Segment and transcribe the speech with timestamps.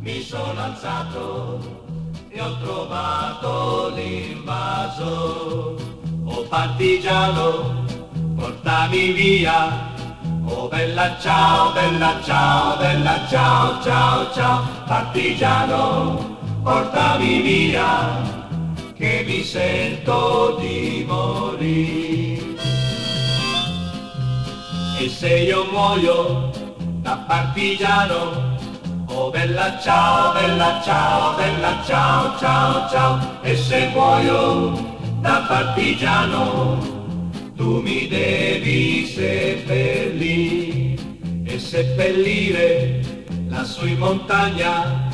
[0.00, 1.58] mi sono alzato
[2.28, 5.69] e ho trovato l'invaso.
[6.60, 7.86] Partigiano,
[8.36, 9.94] portami via.
[10.44, 14.62] Oh bella ciao, bella ciao, bella ciao, ciao, ciao.
[14.84, 18.20] Partigiano, portami via,
[18.94, 22.44] che mi sento di morire.
[24.98, 26.50] E se io muoio
[27.00, 28.58] da partigiano,
[29.06, 34.89] oh bella ciao, bella ciao, bella ciao, ciao, ciao, e se muoio
[35.20, 36.78] da partigiano,
[37.56, 40.98] tu mi devi seppellire
[41.44, 43.00] e seppellire
[43.48, 45.08] lassù in montagna.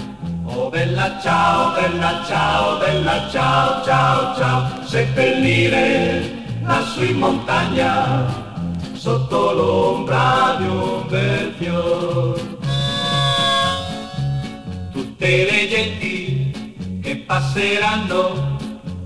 [0.45, 8.45] Oh bella ciao, bella ciao, bella ciao, ciao, ciao, seppellire lassù in montagna
[8.93, 12.41] sotto l'ombra di un bel fior.
[14.93, 18.56] Tutte le genti che passeranno,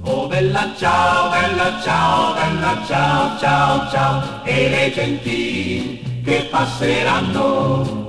[0.03, 8.09] oh bella ciao, bella ciao, bella ciao, ciao, ciao, e le genti che passeranno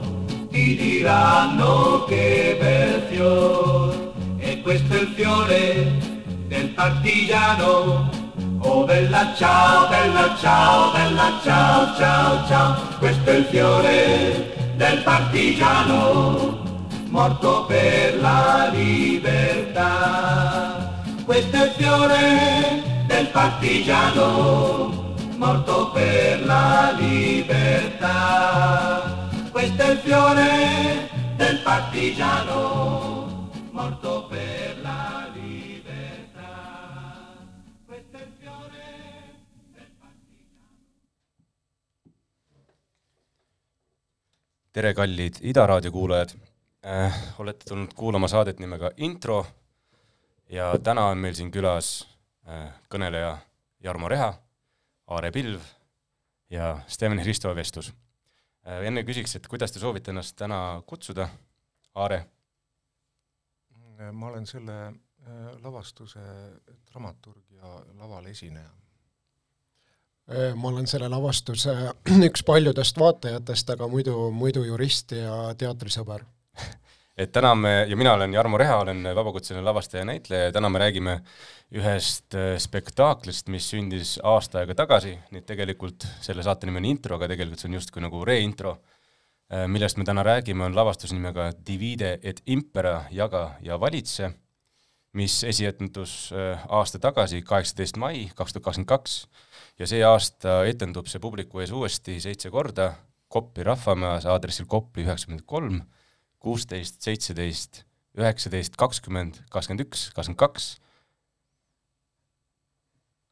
[0.50, 5.92] ti diranno che bel fior, e questo è il fiore
[6.48, 8.10] del partigiano.
[8.64, 16.60] Oh bella ciao, bella ciao, bella ciao, ciao, ciao, questo è il fiore del partigiano,
[17.10, 20.51] morto per la libertà.
[21.32, 28.10] Questo è il fiore del partigiano, morto per la libertà.
[29.50, 36.50] Questo è il fiore del partigiano, morto per la libertà.
[44.72, 46.36] tere, kallid Ida raadio kuulajad
[46.82, 47.12] äh,!
[47.38, 49.61] olete tulnud kuulama saadet nimega Intro
[50.52, 51.92] ja täna on meil siin külas
[52.48, 53.38] äh, kõneleja
[53.84, 54.34] Jarmo Reha,
[55.08, 55.64] Aare Pilv
[56.52, 57.92] ja Steven Hristo vestlus
[58.68, 58.84] äh,.
[58.88, 61.30] enne küsiks, et kuidas te soovite ennast täna kutsuda,
[61.96, 62.26] Aare?
[64.12, 66.22] ma olen selle äh, lavastuse
[66.90, 68.70] dramaturg ja laval esineja
[70.56, 71.74] ma olen selle lavastuse
[72.30, 76.24] üks paljudest vaatajatest, aga muidu, muidu jurist ja teatrisõber.
[77.22, 80.70] et täna me, ja mina olen Jarmo Reha, olen vabakutseline lavastaja ja näitleja ja täna
[80.70, 81.20] me räägime
[81.78, 86.90] ühest äh, spektaaklist, mis sündis aasta aega tagasi, nii et tegelikult selle saate nimi on
[86.90, 88.78] intro, aga tegelikult see on justkui nagu reintro,
[89.54, 94.32] äh, millest me täna räägime, on lavastus nimega Divide et impera, jaga ja valitse,
[95.14, 96.32] mis esietendus
[96.72, 99.16] aasta tagasi, kaheksateist mai kaks tuhat kakskümmend kaks.
[99.80, 102.94] Ja see aasta etendub see publiku ees uuesti seitse korda.
[103.32, 105.82] Kopli rahvamajas aadressil Kopli üheksakümmend kolm,
[106.42, 107.84] kuusteist, seitseteist,
[108.18, 110.70] üheksateist, kakskümmend, kakskümmend üks, kakskümmend kaks,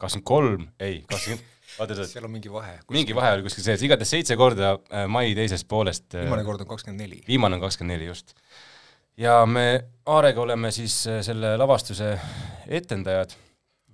[0.00, 1.44] kakskümmend kolm, ei, kakskümmend,
[1.76, 2.06] oota, oota.
[2.08, 2.76] seal on mingi vahe.
[2.94, 6.08] mingi vahe oli kuskil sees, igatahes seitse korda äh, mai teisest poolest.
[6.14, 7.20] Äh, viimane kord on kakskümmend neli.
[7.26, 8.36] viimane on kakskümmend neli, just.
[9.20, 9.66] ja me
[10.10, 12.14] Aarega oleme siis äh, selle lavastuse
[12.70, 13.34] etendajad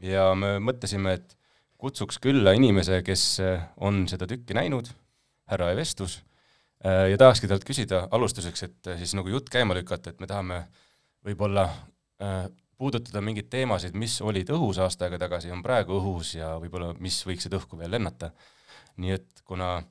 [0.04, 1.34] ja me mõtlesime, et
[1.81, 3.25] kutsuks külla inimese, kes
[3.84, 4.88] on seda tükki näinud,
[5.48, 6.21] härra Evestus,
[7.10, 10.64] ja tahakski talt küsida alustuseks, et äh, siis nagu jutt käima lükata, et me tahame
[11.26, 11.69] võib-olla
[12.78, 17.19] puudutada mingeid teemasid, mis olid õhus aasta aega tagasi, on praegu õhus ja võib-olla mis
[17.28, 18.30] võiksid õhku veel lennata.
[18.97, 19.82] nii et kuna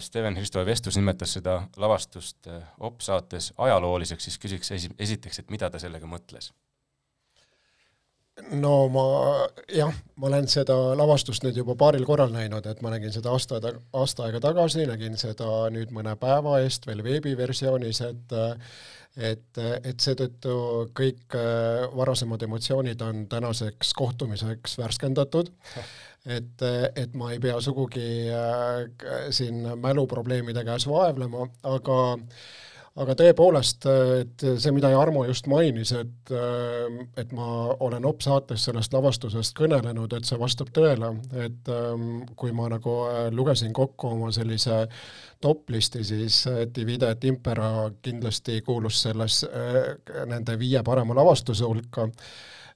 [0.00, 5.68] Steven Hristo Evestus nimetas seda lavastust OP saates ajalooliseks, siis küsiks esi-, esiteks, et mida
[5.70, 6.52] ta sellega mõtles
[8.56, 9.04] no ma
[9.72, 13.60] jah, ma olen seda lavastust nüüd juba paaril korral näinud, et ma nägin seda aasta,
[13.98, 18.36] aasta aega tagasi, nägin seda nüüd mõne päeva eest veel veebiversioonis, et
[19.12, 20.54] et, et seetõttu
[20.96, 25.50] kõik äh, varasemad emotsioonid on tänaseks kohtumiseks värskendatud,
[26.24, 26.64] et,
[26.96, 28.86] et ma ei pea sugugi äh,
[29.28, 31.44] siin mäluprobleemide käes vaevlema,
[31.74, 32.48] aga äh,
[33.00, 33.86] aga tõepoolest,
[34.20, 36.32] et see, mida Jarmo just mainis, et,
[37.16, 37.46] et ma
[37.80, 41.14] olen OP saates sellest lavastusest kõnelenud, et see vastab tõele,
[41.46, 41.72] et
[42.36, 42.96] kui ma nagu
[43.32, 44.82] lugesin kokku oma sellise
[45.42, 46.42] top-listi, siis
[46.74, 49.42] Divide et Impera kindlasti kuulus selles,
[50.28, 52.10] nende viie parema lavastuse hulka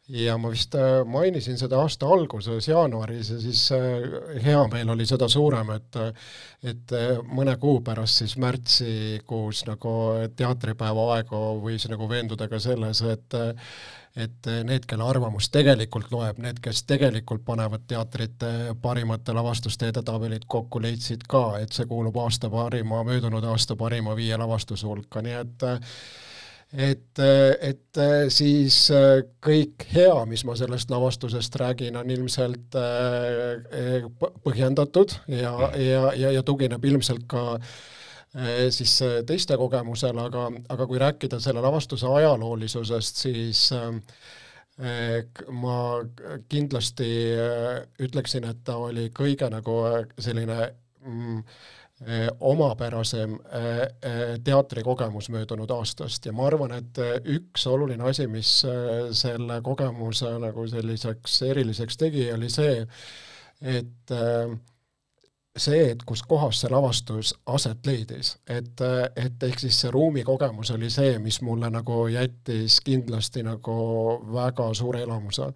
[0.09, 5.07] ja ma vist äh, mainisin seda aasta alguses, jaanuaris ja siis äh, hea meel oli
[5.07, 5.99] seda suurem, et
[6.67, 9.93] et äh, mõne kuu pärast siis märtsikuus nagu
[10.37, 13.41] teatripäeva aegu võis nagu veenduda ka selles, et
[14.17, 20.81] et need, kelle arvamus tegelikult loeb, need, kes tegelikult panevad teatrite parimate lavastuste edetabelid kokku,
[20.81, 25.67] leidsid ka, et see kuulub aasta parima, möödunud aasta parima viie lavastuse hulka, nii et
[26.73, 27.21] et,
[27.61, 28.01] et
[28.33, 28.79] siis
[29.45, 34.09] kõik hea, mis ma sellest lavastusest räägin, on ilmselt eh,
[34.45, 37.61] põhjendatud ja, ja, ja, ja tugineb ilmselt ka
[38.69, 43.63] siis teiste kogemusel, aga, aga kui rääkida selle lavastuse ajaloolisusest, siis
[45.57, 45.77] ma
[46.53, 47.09] kindlasti
[48.05, 49.79] ütleksin, et ta oli kõige nagu
[50.21, 50.59] selline
[51.01, 51.41] mm,
[52.41, 56.27] omapärasem eh, eh, teatrikogemus möödunud aastast.
[56.27, 58.51] Ja ma arvan, et üks oluline asi, mis
[59.17, 62.87] selle kogemuse nagu selliseks eriliseks tegi, oli see,
[63.63, 64.17] et
[65.57, 68.85] see, et kus kohas see lavastus aset leidis, et,
[69.17, 73.77] et ehk siis see ruumikogemus oli see, mis mulle nagu jättis kindlasti nagu
[74.37, 75.49] väga suure elamuse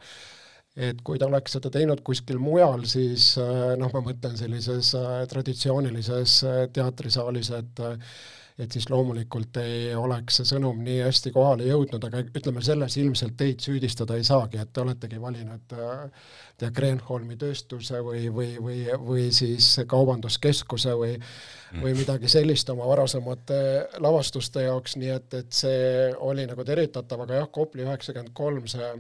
[0.77, 5.15] et kui ta oleks seda teinud kuskil mujal, siis äh, noh, ma mõtlen sellises äh,
[5.31, 7.89] traditsioonilises äh, teatrisaalis, et
[8.61, 13.33] et siis loomulikult ei oleks see sõnum nii hästi kohale jõudnud, aga ütleme, selles ilmselt
[13.41, 15.63] teid süüdistada ei saagi, et te oletegi valinud
[16.61, 21.81] tea, Kreenholmi tööstuse või, või, või, või siis kaubanduskeskuse või mm.
[21.87, 23.63] või midagi sellist oma varasemate
[24.05, 28.93] lavastuste jaoks, nii et, et see oli nagu tervitatav, aga jah, Kopli üheksakümmend kolm, see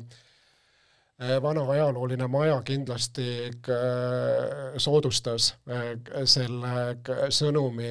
[1.42, 3.26] vana ajalooline maja kindlasti
[3.68, 5.90] äh, soodustas äh,
[6.24, 6.96] selle
[7.28, 7.90] sõnumi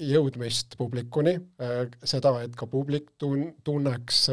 [0.00, 1.36] jõudmist publikuni,
[2.02, 4.24] seda, et ka publik tun-, tunneks,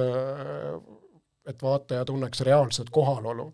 [1.47, 3.51] et vaataja tunneks reaalset kohalolu.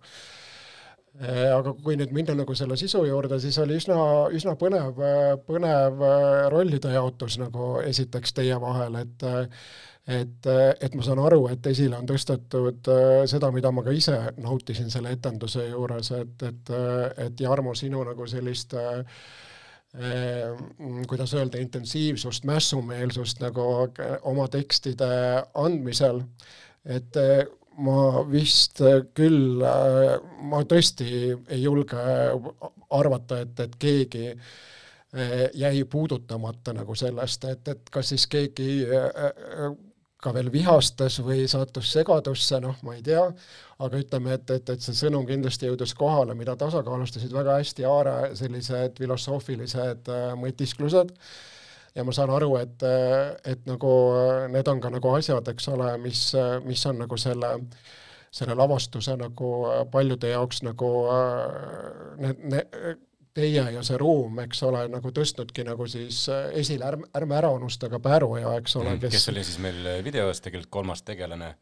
[1.24, 3.98] Aga kui nüüd minna nagu selle sisu juurde, siis oli üsna,
[4.34, 4.98] üsna põnev,
[5.46, 6.02] põnev
[6.50, 9.28] rollide jaotus nagu esiteks teie vahel, et
[10.08, 10.48] et,
[10.84, 14.92] et ma saan aru, et esile on tõstetud äh, seda, mida ma ka ise nautisin
[14.92, 16.74] selle etenduse juures, et, et,
[17.28, 20.52] et Jarmo, sinu nagu sellist eh,
[21.08, 23.68] kuidas öelda, intensiivsust, mässumeelsust nagu
[24.28, 25.08] oma tekstide
[25.54, 26.24] andmisel,
[26.84, 27.20] et
[27.78, 28.82] ma vist
[29.16, 32.02] küll, ma tõesti ei julge
[32.90, 34.28] arvata, et, et keegi
[35.62, 38.82] jäi puudutamata nagu sellest, et, et kas siis keegi
[40.24, 43.24] ka veel vihastas või sattus segadusse, noh, ma ei tea,
[43.84, 48.16] aga ütleme, et, et, et see sõnum kindlasti jõudis kohale, mida tasakaalustasid väga hästi Aare
[48.40, 51.12] sellised filosoofilised äh, mõtisklused.
[51.94, 52.82] Ja ma saan aru, et,
[53.46, 53.90] et nagu
[54.50, 56.24] need on ka nagu asjad, eks ole, mis,
[56.66, 57.52] mis on nagu selle
[58.34, 59.50] selle lavastuse nagu
[59.94, 63.04] paljude jaoks nagu äh, need, need
[63.34, 67.50] teie ja see ruum, eks ole, nagu tõstnudki nagu siis äh, esile, ärme, ärme ära
[67.56, 71.54] unusta ka Päroja, eks ole, mm, kes kes oli siis meil videos tegelikult kolmas tegelane.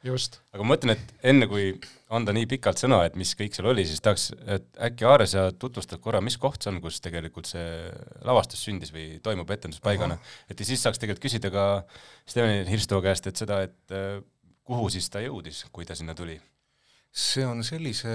[0.51, 1.71] aga ma mõtlen, et enne kui
[2.11, 5.47] anda nii pikalt sõna, et mis kõik seal oli, siis tahaks, et äkki Aare, sa
[5.55, 7.65] tutvustad korra, mis koht see on, kus tegelikult see
[8.27, 10.19] lavastus sündis või toimub etenduspaigana,
[10.51, 11.67] et ja siis saaks tegelikult küsida ka
[12.27, 14.19] Steven Hirstoo käest, et seda, et äh,
[14.67, 16.35] kuhu siis ta jõudis, kui ta sinna tuli
[17.11, 18.11] see on sellise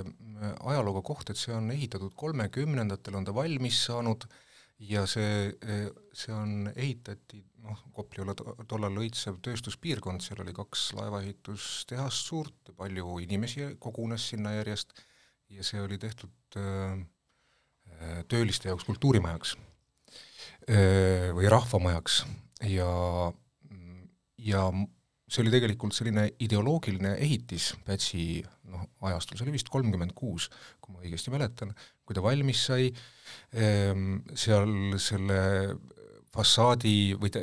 [0.00, 4.24] äh, ajalooga koht, et see on ehitatud kolmekümnendatel, on ta valmis saanud
[4.88, 8.34] ja see, äh, see on, ehitati noh, Kopli oli
[8.68, 14.96] tollal õitsev tööstuspiirkond, seal oli kaks laevaehitustehast suurt, palju inimesi kogunes sinna järjest
[15.52, 16.96] ja see oli tehtud äh,
[18.32, 19.54] tööliste jaoks kultuurimajaks
[21.36, 22.16] või rahvamajaks
[22.70, 22.88] ja,
[24.38, 24.62] ja
[25.32, 30.50] see oli tegelikult selline ideoloogiline ehitis Pätsi noh, ajastul, see oli vist kolmkümmend kuus,
[30.82, 31.72] kui ma õigesti mäletan,
[32.04, 32.90] kui ta valmis sai,
[33.56, 35.40] ehm, seal selle
[36.32, 37.42] fassaadi või te,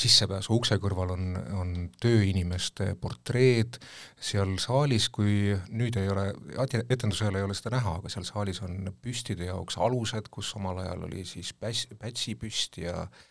[0.00, 1.24] sissepääsu ukse kõrval on,
[1.58, 3.80] on tööinimeste portreed,
[4.22, 6.28] seal saalis, kui nüüd ei ole,
[6.86, 10.78] etenduse ajal ei ole seda näha, aga seal saalis on püstide jaoks alused, kus omal
[10.84, 13.26] ajal oli siis Päts, Pätsi püst ja äh,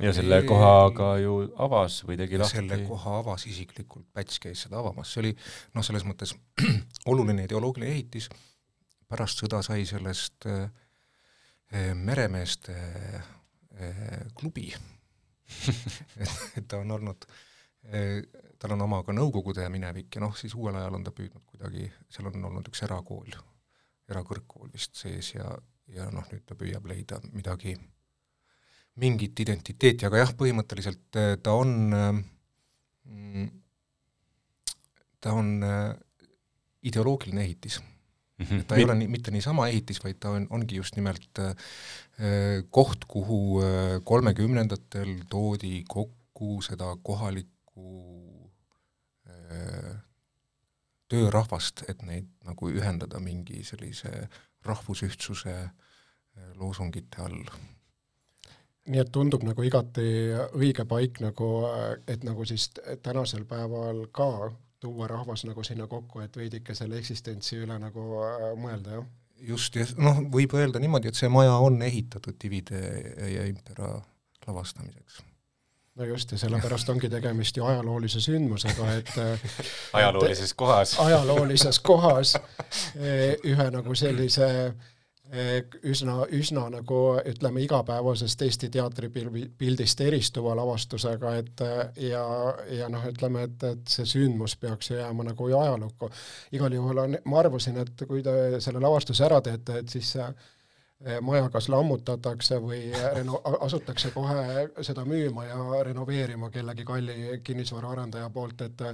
[0.00, 2.58] ja selle koha ka ju avas või tegi lahti?
[2.60, 5.32] selle koha avas isiklikult, Päts käis seda avamas, see oli
[5.76, 6.34] noh, selles mõttes
[7.12, 8.28] oluline ideoloogiline ehitis,
[9.08, 10.68] pärast sõda sai sellest äh,
[11.94, 14.04] meremeeste äh,
[14.38, 14.68] klubi.
[16.56, 17.28] Et, ta on olnud
[17.92, 18.22] äh,,
[18.58, 21.90] tal on oma ka Nõukogude minevik ja noh, siis uuel ajal on ta püüdnud kuidagi,
[22.10, 23.36] seal on olnud üks erakool,
[24.10, 25.52] erakõrgkool vist sees ja,
[25.92, 27.76] ja noh, nüüd ta püüab leida midagi
[29.02, 33.50] mingit identiteeti, aga jah, põhimõtteliselt äh, ta on, äh,
[35.20, 35.92] ta on äh,
[36.86, 38.46] ideoloogiline ehitis mm.
[38.46, 38.64] -hmm.
[38.64, 41.54] ta ei ole nii, mitte niisama ehitis, vaid ta on, ongi just nimelt äh,
[42.70, 47.86] koht, kuhu äh, kolmekümnendatel toodi kokku seda kohalikku
[49.28, 49.96] äh,
[51.08, 54.28] töörahvast, et neid nagu ühendada mingi sellise
[54.66, 55.72] rahvusühtsuse äh,
[56.54, 57.44] loosungite all
[58.86, 60.06] nii et tundub nagu igati
[60.54, 61.50] õige paik nagu,
[62.06, 62.70] et nagu siis
[63.02, 68.50] tänasel päeval ka tuua rahvas nagu sinna kokku, et veidike selle eksistentsi üle nagu äh,
[68.60, 69.06] mõelda, jah?
[69.48, 72.82] just, ja noh, võib öelda niimoodi, et see maja on ehitatud Divide
[73.32, 73.96] ja Impera
[74.46, 75.22] lavastamiseks.
[75.96, 79.14] no just, ja sellepärast ongi tegemist ju ajaloolise sündmusega, et
[80.00, 80.98] ajaloolises kohas.
[81.00, 82.36] ajaloolises kohas
[83.52, 84.92] ühe nagu sellise äh,
[85.82, 91.62] üsna, üsna nagu ütleme, igapäevasest Eesti teatripildist eristuva lavastusega, et
[92.00, 92.24] ja,
[92.70, 96.10] ja noh, ütleme, et, et see sündmus peaks ju jääma nagu ajalukku.
[96.52, 100.26] igal juhul on, ma arvasin, et kui te selle lavastuse ära teete, et siis see
[100.26, 108.30] eh, maja kas lammutatakse või reno-, asutakse kohe seda müüma ja renoveerima kellegi kalli kinnisvaraarendaja
[108.30, 108.86] poolt, et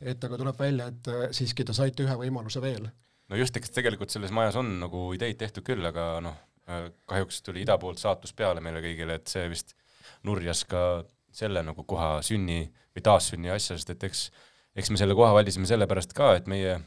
[0.00, 2.88] et aga tuleb välja, et siiski te saite ühe võimaluse veel
[3.30, 6.36] no just, eks tegelikult selles majas on nagu ideid tehtud küll, aga noh,
[7.10, 9.74] kahjuks tuli ida poolt saatus peale meile kõigile, et see vist
[10.26, 11.02] nurjas ka
[11.34, 14.24] selle nagu koha sünni või taassünni asja, sest et eks,
[14.78, 16.78] eks me selle koha valisime sellepärast ka, et meie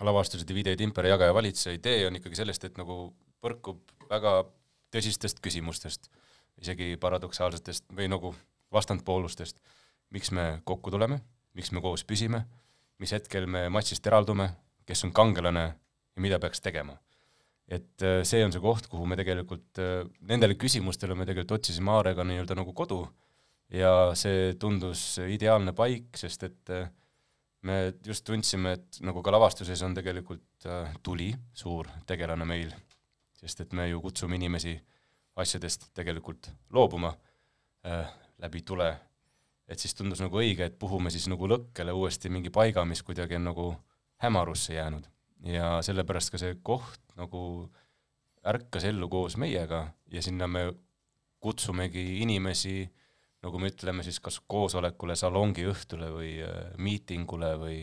[0.00, 3.12] lavastused ja videod Imperi jagaja valitseja idee on ikkagi sellest, et nagu
[3.42, 4.40] põrkub väga
[4.94, 6.08] tõsistest küsimustest,
[6.60, 8.32] isegi paradoksaalsetest või nagu
[8.74, 9.60] vastandpoolustest,
[10.14, 11.20] miks me kokku tuleme,
[11.54, 12.42] miks me koos püsime,
[13.00, 14.50] mis hetkel me massist eraldume,
[14.90, 16.98] kes on kangelane ja mida peaks tegema.
[17.70, 21.92] et äh, see on see koht, kuhu me tegelikult, äh, nendele küsimustele me tegelikult otsisime
[21.94, 23.04] Aarega nii-öelda nagu kodu.
[23.70, 26.88] Ja see tundus ideaalne paik, sest et äh,
[27.62, 30.66] me just tundsime, et nagu ka lavastuses on tegelikult
[31.06, 32.72] tuli suur tegelane meil,
[33.38, 34.74] sest et me ju kutsume inimesi
[35.40, 37.12] asjadest tegelikult loobuma
[37.86, 38.08] äh,
[38.42, 38.90] läbi tule,
[39.68, 43.38] et siis tundus nagu õige, et puhume siis nagu lõkkele uuesti mingi paiga, mis kuidagi
[43.38, 43.68] on nagu
[44.20, 45.06] hämarusse jäänud.
[45.48, 47.42] Ja sellepärast ka see koht nagu
[48.46, 50.66] ärkas ellu koos meiega ja sinna me
[51.40, 52.84] kutsumegi inimesi,
[53.40, 57.78] nagu me ütleme siis kas koosolekule, salongiõhtule või äh, miitingule või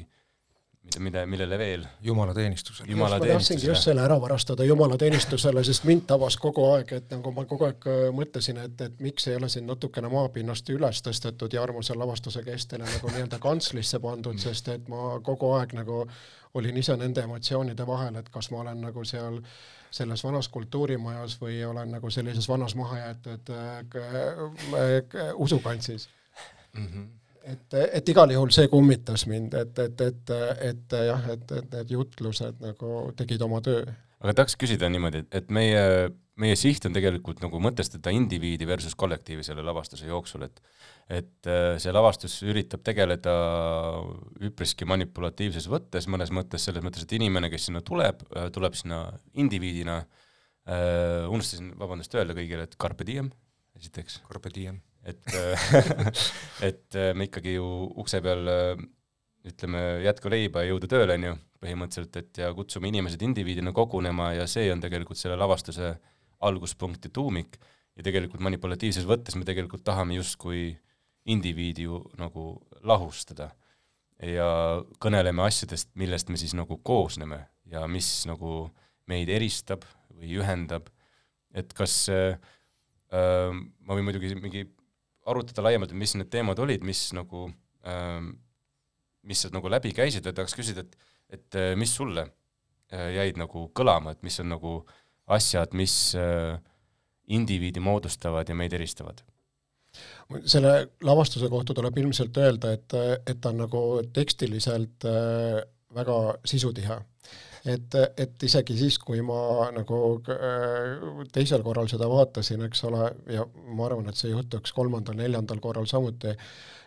[0.88, 1.86] mida, mida, millele veel?
[2.02, 2.96] jumalateenistusele.
[2.96, 7.46] ma tahtsingi just selle ära varastada, jumalateenistusele, sest mind tabas kogu aeg, et nagu ma
[7.50, 11.64] kogu aeg äh, mõtlesin, et, et miks ei ole siin natukene maapinnast üles tõstetud ja
[11.64, 16.06] armsa lavastuse kestele nagu nii-öelda kantslisse pandud, sest et ma kogu aeg nagu
[16.58, 19.42] olin ise nende emotsioonide vahel, et kas ma olen nagu seal
[19.92, 23.86] selles vanas kultuurimajas või olen nagu sellises vanas mahajäetud äh,
[25.36, 26.10] usukantsis
[26.74, 26.86] mm.
[26.86, 27.08] -hmm
[27.54, 30.36] et, et igal juhul see kummitas mind, et, et, et,
[30.72, 33.84] et jah, et, et need jutlused nagu tegid oma töö.
[34.24, 35.84] aga tahaks küsida niimoodi, et meie,
[36.42, 40.62] meie siht on tegelikult nagu mõtestada indiviidi versus kollektiivi selle lavastuse jooksul, et
[41.08, 43.34] et äh, see lavastus üritab tegeleda
[44.44, 49.06] üpriski manipulatiivses võttes, mõnes mõttes, selles mõttes, et inimene, kes sinna tuleb, äh, tuleb sinna
[49.40, 53.32] indiviidina äh,, unustasin, vabandust, öelda kõigile, et carpe diem,
[53.80, 54.20] esiteks.
[54.28, 54.82] Carpe diem.
[55.08, 55.36] Et
[56.70, 57.68] et me ikkagi ju
[58.04, 58.48] ukse peal
[59.48, 64.34] ütleme, jätku leiba ja jõuda tööle, on ju, põhimõtteliselt, et ja kutsume inimesed indiviidina kogunema
[64.36, 65.94] ja see on tegelikult selle lavastuse
[66.48, 67.58] alguspunkt ja tuumik.
[67.98, 70.76] Ja tegelikult manipulatiivses võttes me tegelikult tahame justkui
[71.28, 72.52] indiviidi ju nagu
[72.86, 73.50] lahustada
[74.22, 74.50] ja
[75.02, 77.40] kõneleme asjadest, millest me siis nagu koosneme
[77.72, 78.68] ja mis nagu
[79.10, 80.92] meid eristab või ühendab,
[81.54, 82.38] et kas äh,
[83.10, 84.66] ma võin muidugi mingi
[85.28, 87.48] arutada laiemalt, et mis need teemad olid, mis nagu
[87.88, 88.20] äh,,
[89.28, 93.40] mis sealt nagu läbi käisid ja tahaks küsida, et et äh, mis sulle äh, jäid
[93.40, 94.78] nagu kõlama, et mis on nagu
[95.36, 96.56] asjad, mis äh,
[97.36, 99.26] indiviidi moodustavad ja meid eristavad
[100.46, 105.62] selle lavastuse kohta tuleb ilmselt öelda, et, et ta on nagu tekstiliselt äh,
[105.96, 107.00] väga sisutihe.
[107.68, 110.00] Et, et isegi siis, kui ma nagu
[110.34, 115.88] äh, teisel korral seda vaatasin, eks ole, ja ma arvan, et see juhtuks kolmandal-neljandal korral
[115.90, 116.34] samuti,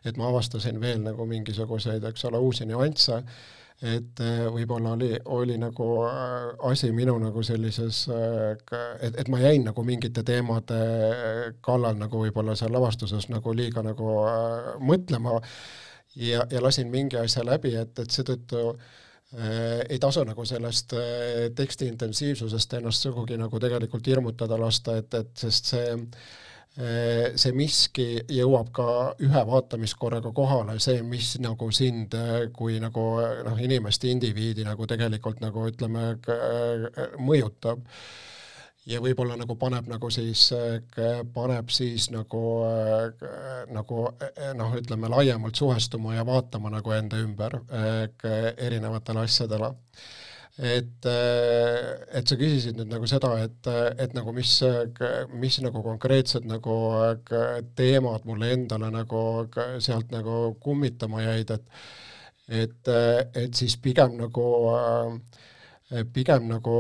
[0.05, 3.23] et ma avastasin veel nagu mingisuguseid, eks ole, uusi nüansse
[3.81, 9.65] et äh, võib-olla oli, oli nagu äh, asi minu nagu sellises, et, et ma jäin
[9.65, 10.81] nagu mingite teemade
[11.65, 14.17] kallal nagu võib-olla seal lavastuses nagu liiga nagu
[14.85, 15.39] mõtlema
[16.17, 18.75] ja, ja lasin mingi asja läbi, et, et seetõttu
[19.33, 25.35] ei tasu nagu sellest äh, teksti intensiivsusest ennast sugugi nagu tegelikult hirmutada lasta, et, et
[25.39, 25.99] sest see
[26.81, 28.85] see miski jõuab ka
[29.27, 32.15] ühe vaatamiskorraga kohale, see, mis nagu sind
[32.55, 33.03] kui nagu
[33.45, 36.13] noh, inimest, indiviidi nagu tegelikult nagu ütleme,
[37.19, 37.83] mõjutab
[38.89, 40.47] ja võib-olla nagu paneb nagu siis,
[41.35, 42.43] paneb siis nagu,
[43.75, 44.07] nagu
[44.57, 47.61] noh, ütleme laiemalt suhestuma ja vaatama nagu enda ümber
[48.57, 49.75] erinevatele asjadele.
[50.61, 53.69] Et, et sa küsisid nüüd nagu seda, et,
[54.03, 54.51] et nagu mis,
[55.41, 56.75] mis nagu konkreetsed nagu
[57.79, 59.23] teemad mulle endale nagu
[59.81, 61.83] sealt nagu kummitama jäid, et
[62.51, 62.89] et,
[63.39, 64.45] et siis pigem nagu
[66.15, 66.75] pigem nagu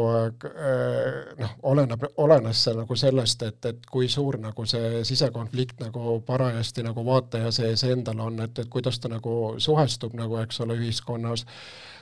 [1.40, 6.84] noh, oleneb, olenes see nagu sellest, et, et kui suur nagu see sisekonflikt nagu parajasti
[6.86, 11.46] nagu vaataja sees endal on, et, et kuidas ta nagu suhestub nagu, eks ole, ühiskonnas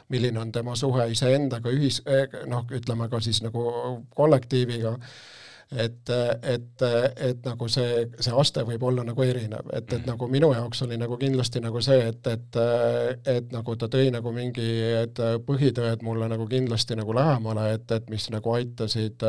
[0.09, 2.03] milline on tema suhe iseendaga, ühis-,
[2.49, 3.65] noh, ütleme ka siis nagu
[4.17, 4.95] kollektiiviga,
[5.71, 6.11] et,
[6.43, 6.83] et,
[7.29, 10.97] et nagu see, see aste võib olla nagu erinev, et, et nagu minu jaoks oli
[11.01, 12.59] nagu kindlasti nagu see, et, et
[13.37, 18.31] et nagu ta tõi nagu mingid põhitõed mulle nagu kindlasti nagu lähemale, et, et mis
[18.33, 19.27] nagu aitasid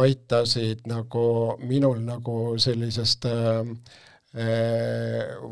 [0.00, 1.26] aitasid nagu
[1.62, 3.28] minul nagu sellisest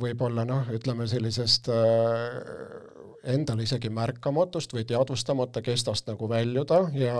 [0.03, 1.71] võib-olla noh, ütleme sellisest
[3.25, 7.16] endal isegi märkamatust või teadvustamata kestast nagu väljuda ja,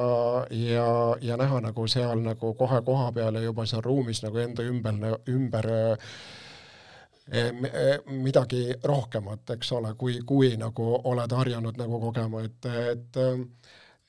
[0.51, 0.89] ja,
[1.21, 4.99] ja näha nagu seal nagu kohe koha peal ja juba seal ruumis nagu enda ümber,
[5.31, 12.71] ümber e, e, midagi rohkemat, eks ole, kui, kui nagu oled harjunud nagu kogema, et,
[12.93, 13.23] et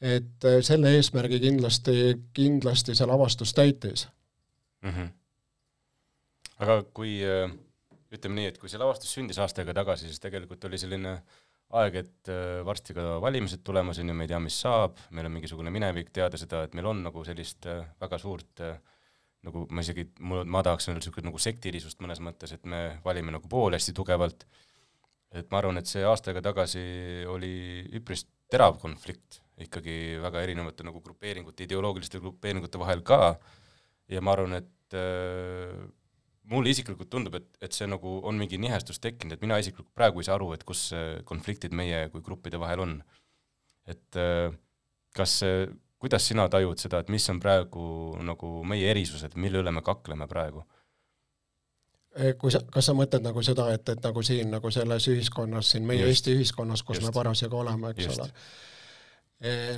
[0.05, 1.93] et selle eesmärgi kindlasti,
[2.35, 4.09] kindlasti see lavastus täitis
[4.83, 4.89] mm.
[4.91, 5.09] -hmm.
[6.59, 7.21] aga kui
[8.11, 11.44] ütleme nii, et kui see lavastus sündis aasta aega tagasi, siis tegelikult oli selline äh,
[11.75, 15.27] aeg, et äh, varsti ka valimised tulemas on ju, me ei tea, mis saab, meil
[15.27, 18.77] on mingisugune minevik, teada seda, et meil on nagu sellist äh, väga suurt äh,
[19.45, 23.33] nagu ma isegi, mul, ma tahaks öelda niisugust nagu sektilisust mõnes mõttes, et me valime
[23.35, 24.45] nagu pooli hästi tugevalt,
[25.35, 26.85] et ma arvan, et see aasta aega tagasi
[27.29, 27.55] oli
[27.97, 33.35] üpris terav konflikt ikkagi väga erinevate nagu grupeeringute, ideoloogiliste grupeeringute vahel ka.
[34.11, 35.85] Ja ma arvan, et äh,
[36.51, 40.21] mulle isiklikult tundub, et, et see nagu on mingi nihestus tekkinud, et mina isiklikult praegu
[40.21, 40.87] ei saa aru, et kus
[41.25, 42.99] konfliktid meie kui gruppide vahel on.
[43.85, 44.53] et äh,
[45.15, 45.39] kas,
[46.01, 47.85] kuidas sina tajud seda, et mis on praegu
[48.25, 50.65] nagu meie erisused, mille üle me kakleme praegu?
[52.15, 55.73] Eh, kui sa, kas sa mõtled nagu seda, et, et nagu siin nagu selles ühiskonnas,
[55.73, 58.23] siin meie just, Eesti ühiskonnas, kus just, me parasjagu oleme, eks just.
[58.23, 58.29] ole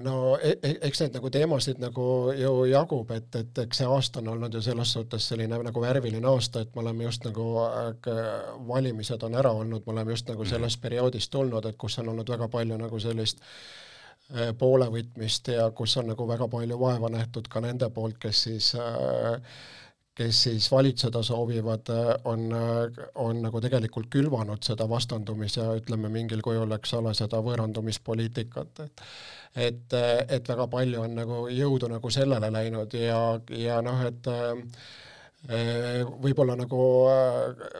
[0.01, 2.05] no e, e, eks neid nagu teemasid nagu
[2.37, 6.29] ju jagub, et, et eks see aasta on olnud ju selles suhtes selline nagu värviline
[6.29, 7.47] aasta, et me oleme just nagu
[8.67, 10.51] valimised on ära olnud, me oleme just nagu mhm.
[10.53, 13.43] sellest perioodist tulnud, et kus on olnud väga palju nagu sellist
[14.59, 18.73] poolevõtmist ja kus on nagu väga palju vaeva nähtud ka nende poolt, kes siis
[20.17, 21.89] kes siis valitseda soovivad,
[22.25, 22.47] on,
[23.21, 29.03] on nagu tegelikult külvanud seda vastandumis- ja ütleme, mingil kujul, eks ole, seda võõrandumispoliitikat, et
[29.57, 29.93] et,
[30.29, 33.21] et väga palju on nagu jõudu nagu sellele läinud ja,
[33.57, 34.27] ja noh, et
[36.21, 36.81] võib-olla nagu,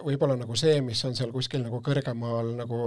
[0.05, 2.79] võib-olla nagu see, mis on seal kuskil nagu kõrgemal nagu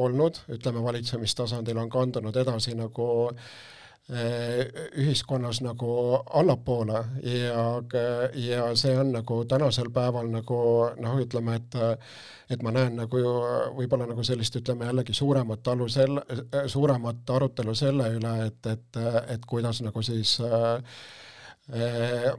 [0.00, 3.54] olnud, ütleme valitsemistasandil, on kandunud edasi nagu eh,
[4.12, 5.88] ühiskonnas nagu
[6.36, 7.62] allapoole ja,
[8.36, 10.58] ja see on nagu tänasel päeval nagu
[11.00, 11.76] noh, ütleme, et
[12.52, 13.22] et ma näen nagu
[13.78, 16.20] võib-olla nagu sellist, ütleme jällegi suuremat alu selle,
[16.68, 19.00] suuremat arutelu selle üle, et, et,
[19.32, 21.00] et kuidas nagu siis äh,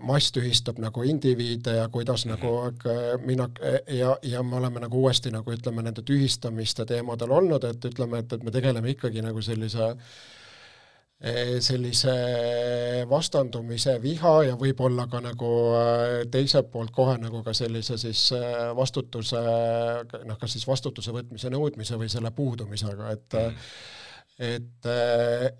[0.05, 2.35] mass tühistab nagu indiviide ja kuidas mhm.
[2.35, 3.49] nagu mina
[3.89, 8.37] ja, ja me oleme nagu uuesti nagu ütleme, nende tühistamiste teemadel olnud, et ütleme, et,
[8.37, 10.44] et me tegeleme ikkagi nagu sellise äh, Eh,
[11.63, 12.13] sellise
[13.09, 18.69] vastandumise viha ja võib-olla ka nagu eh, teiselt poolt kohe nagu ka sellise siis eh,
[18.77, 23.67] vastutuse noh, kas siis vastutuse võtmise nõudmise või selle puudumisega, et mm.
[24.51, 24.89] et,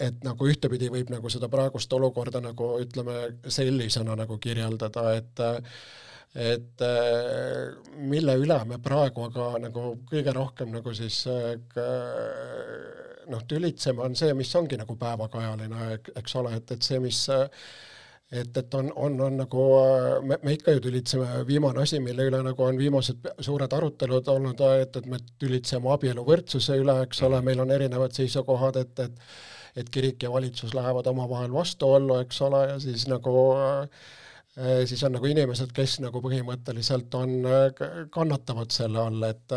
[0.05, 5.45] et nagu ühtepidi võib nagu seda praegust olukorda nagu ütleme sellisena nagu kirjeldada, et
[6.35, 6.81] et
[8.11, 11.23] mille üle me praegu aga nagu kõige rohkem nagu siis
[13.31, 17.19] noh, tülitsema on see, mis ongi nagu päevakajaline, eks ole, et, et see, mis
[18.31, 19.65] et, et on, on, on nagu,
[20.25, 24.63] me, me ikka ju tülitseme, viimane asi, mille üle nagu on viimased suured arutelud olnud,
[24.81, 29.21] et, et me tülitseme abieluvõrdsuse üle, eks ole, meil on erinevad seisukohad, et, et
[29.75, 34.05] et kirik ja valitsus lähevad omavahel vastuollu, eks ole, ja siis nagu äh,
[34.85, 39.55] siis on nagu inimesed, kes nagu põhimõtteliselt on, äh, kannatavad selle all, et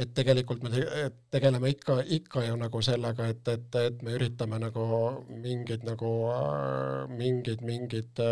[0.00, 0.84] et tegelikult me
[1.30, 4.84] tegeleme ikka, ikka ju nagu sellega, et, et, et me üritame nagu
[5.28, 8.22] mingeid nagu, äh, mingeid, mingeid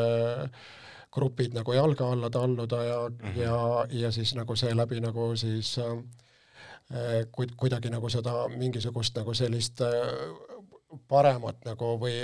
[1.12, 3.40] grupid nagu jalge alla talluda ja mm, -hmm.
[3.40, 9.80] ja, ja siis nagu seeläbi nagu siis äh, kuid-, kuidagi nagu seda mingisugust nagu sellist
[11.08, 12.14] paremat nagu või,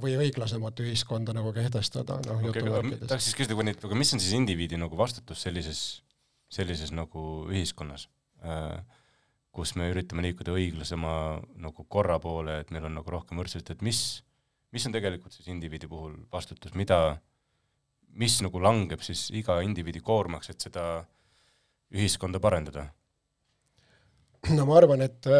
[0.00, 3.08] või õiglasemat ühiskonda nagu kehtestada, noh okay, jutuvärkides.
[3.08, 6.02] tahaks siis küsida, aga mis on siis indiviidi nagu vastutus sellises,
[6.52, 8.08] sellises nagu ühiskonnas,
[9.52, 11.14] kus me üritame liikuda õiglasema
[11.64, 14.22] nagu korra poole, et meil on nagu rohkem võrdsust, et mis,
[14.72, 17.16] mis on tegelikult siis indiviidi puhul vastutus, mida,
[18.12, 21.06] mis nagu langeb siis iga indiviidi koormaks, et seda
[21.92, 22.90] ühiskonda parendada?
[24.52, 25.32] no ma arvan, et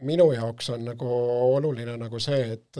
[0.00, 1.08] minu jaoks on nagu
[1.54, 2.78] oluline nagu see, et,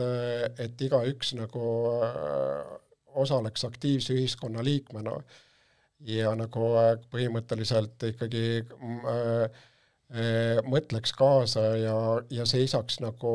[0.59, 1.64] et igaüks nagu
[2.04, 2.78] äh,
[3.14, 5.20] osaleks aktiivse ühiskonna liikmena.
[6.00, 11.96] Ja nagu äh, põhimõtteliselt ikkagi äh, äh, mõtleks kaasa ja,
[12.33, 13.33] ja seisaks nagu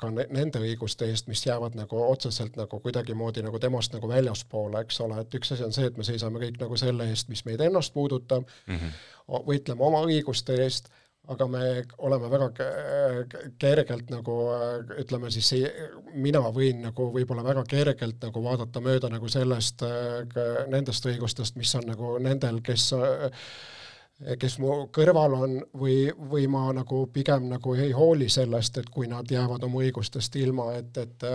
[0.00, 4.82] ka ne, nende õiguste eest, mis jäävad nagu otseselt nagu kuidagimoodi nagu temast nagu väljaspoole,
[4.82, 7.44] eks ole, et üks asi on see, et me seisame kõik nagu selle eest, mis
[7.46, 8.50] meid ennast puudutab.
[8.66, 9.46] Mm, -hmm.
[9.46, 10.90] võitleme oma õiguste eest
[11.32, 11.62] aga me
[12.06, 12.48] oleme väga
[13.58, 14.36] kergelt nagu
[15.02, 15.52] ütleme siis,
[16.14, 19.82] mina võin nagu võib-olla väga kergelt nagu vaadata mööda nagu sellest,
[20.72, 22.92] nendest õigustest, mis on nagu nendel, kes
[24.40, 29.10] kes mu kõrval on või, või ma nagu pigem nagu ei hooli sellest, et kui
[29.10, 31.26] nad jäävad oma õigustest ilma, et, et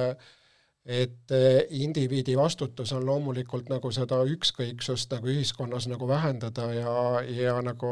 [0.86, 6.96] et eh, indiviidi vastutus on loomulikult nagu seda ükskõiksust nagu ühiskonnas nagu vähendada ja,
[7.30, 7.92] ja nagu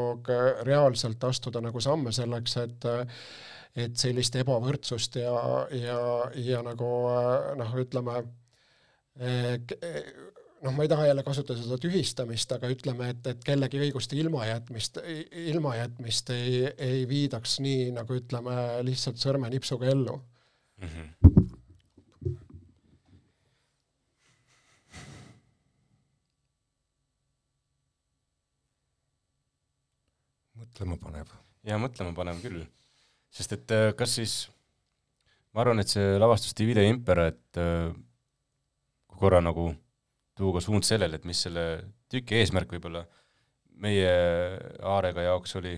[0.66, 2.90] reaalselt astuda nagu samme selleks, et
[3.78, 5.36] et sellist ebavõrdsust ja,
[5.78, 6.00] ja,
[6.34, 6.88] ja nagu
[7.60, 8.16] noh, ütleme
[9.22, 9.54] eh,
[10.64, 14.98] noh, ma ei taha jälle kasutada seda tühistamist, aga ütleme, et, et kellegi õiguste ilmajätmist,
[15.46, 18.56] ilmajätmist ei, ei viidaks nii, nagu ütleme,
[18.90, 20.88] lihtsalt sõrmenipsuga ellu mm.
[20.88, 21.39] -hmm
[30.80, 31.32] mõtlema panev.
[31.66, 32.64] jaa, mõtlema panev küll.
[33.30, 34.34] sest et äh, kas siis,
[35.52, 37.92] ma arvan, et see lavastus Divide Impera, et äh,
[39.06, 39.70] kui korra nagu
[40.36, 41.66] tuua suund sellele, et mis selle
[42.10, 43.04] tüki eesmärk võib-olla
[43.80, 44.10] meie
[44.82, 45.76] Aarega jaoks oli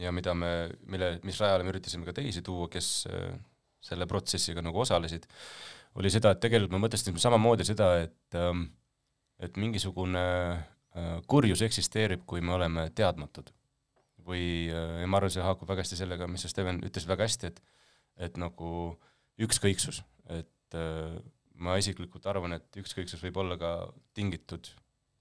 [0.00, 3.36] ja mida me, mille, mis rajale me üritasime ka teisi tuua, kes äh,
[3.80, 5.26] selle protsessiga nagu osalesid,
[6.00, 8.68] oli seda, et tegelikult me mõtlesime samamoodi seda, et ähm,
[9.40, 10.20] et mingisugune
[11.30, 13.46] kurjus eksisteerib, kui me oleme teadmatud
[14.30, 17.62] või ja ma arvan, see haakub väga hästi sellega, mis Steven, ütlesid väga hästi, et
[18.20, 18.70] et nagu
[19.40, 21.14] ükskõiksus, et äh,
[21.60, 23.70] ma isiklikult arvan, et ükskõiksus võib olla ka
[24.16, 24.68] tingitud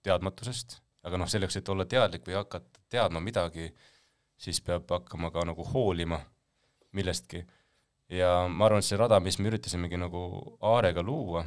[0.06, 3.70] teadmatusest, aga noh, selleks, et olla teadlik või hakata teadma midagi,
[4.40, 6.20] siis peab hakkama ka nagu hoolima
[6.96, 7.46] millestki.
[8.10, 11.46] ja ma arvan, et see rada, mis me üritasimegi nagu Aarega luua,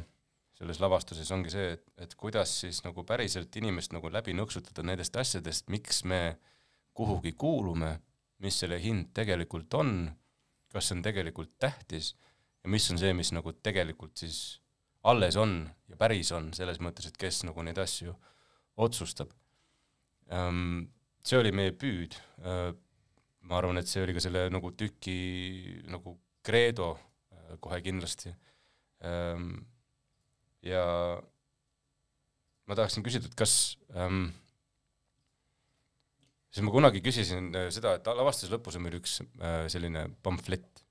[0.57, 5.15] selles lavastuses ongi see, et, et kuidas siis nagu päriselt inimest nagu läbi nõksutada nendest
[5.17, 6.52] asjadest, miks me äh,
[6.93, 7.95] kuhugi kuulume,
[8.43, 10.11] mis selle hind tegelikult on,
[10.73, 12.13] kas see on tegelikult tähtis
[12.63, 14.39] ja mis on see, mis nagu tegelikult siis
[15.03, 18.13] alles on ja päris on, selles mõttes, et kes nagu neid asju
[18.83, 19.33] otsustab.
[20.31, 20.85] Ehm,
[21.23, 22.79] see oli meie püüd, ehm,
[23.49, 25.17] ma arvan, et see oli ka selle nagu tüki
[25.91, 28.35] nagu kreedo ehm, kohe kindlasti.
[30.63, 30.83] ja
[32.67, 34.29] ma tahaksin küsida, et kas ähm,
[36.53, 40.83] siis ma kunagi küsisin äh, seda, et lavastuse lõpus on meil üks äh, selline pamflett,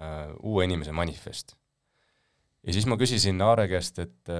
[0.00, 1.56] äh, uue inimese manifest.
[2.64, 4.34] ja siis ma küsisin Aare käest, et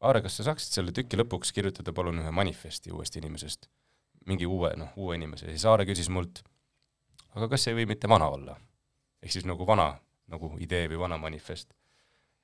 [0.00, 3.68] Aare, kas sa saaksid selle tüki lõpuks kirjutada palun ühe manifesti uuest inimesest,
[4.26, 6.42] mingi uue, noh, uue inimese, ja siis Aare küsis mult,
[7.36, 8.58] aga kas ei või mitte vana olla?
[9.20, 9.90] ehk siis nagu vana
[10.32, 11.74] nagu idee või vana manifest.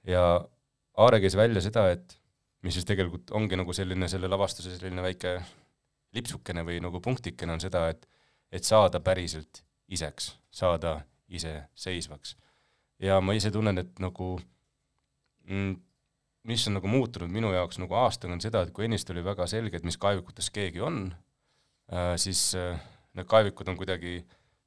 [0.07, 0.23] ja
[0.97, 2.19] Aare käis välja seda, et
[2.63, 5.39] mis siis tegelikult ongi nagu selline selle lavastuse selline väike
[6.17, 8.07] lipsukene või nagu punktikene on seda, et
[8.55, 12.37] et saada päriselt iseks, saada iseseisvaks.
[13.03, 14.37] ja ma ise tunnen, et nagu
[15.45, 15.75] mm,
[16.47, 19.47] mis on nagu muutunud minu jaoks nagu aastaga, on seda, et kui ennist oli väga
[19.51, 21.09] selge, et mis kaevikutes keegi on
[21.93, 22.79] äh,, siis äh,
[23.19, 24.21] need kaevikud on kuidagi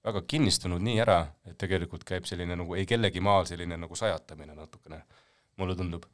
[0.05, 4.55] väga kinnistunud nii ära, et tegelikult käib selline nagu ei kellegi maal selline nagu sajatamine
[4.55, 5.01] natukene,
[5.59, 6.05] mulle tundub.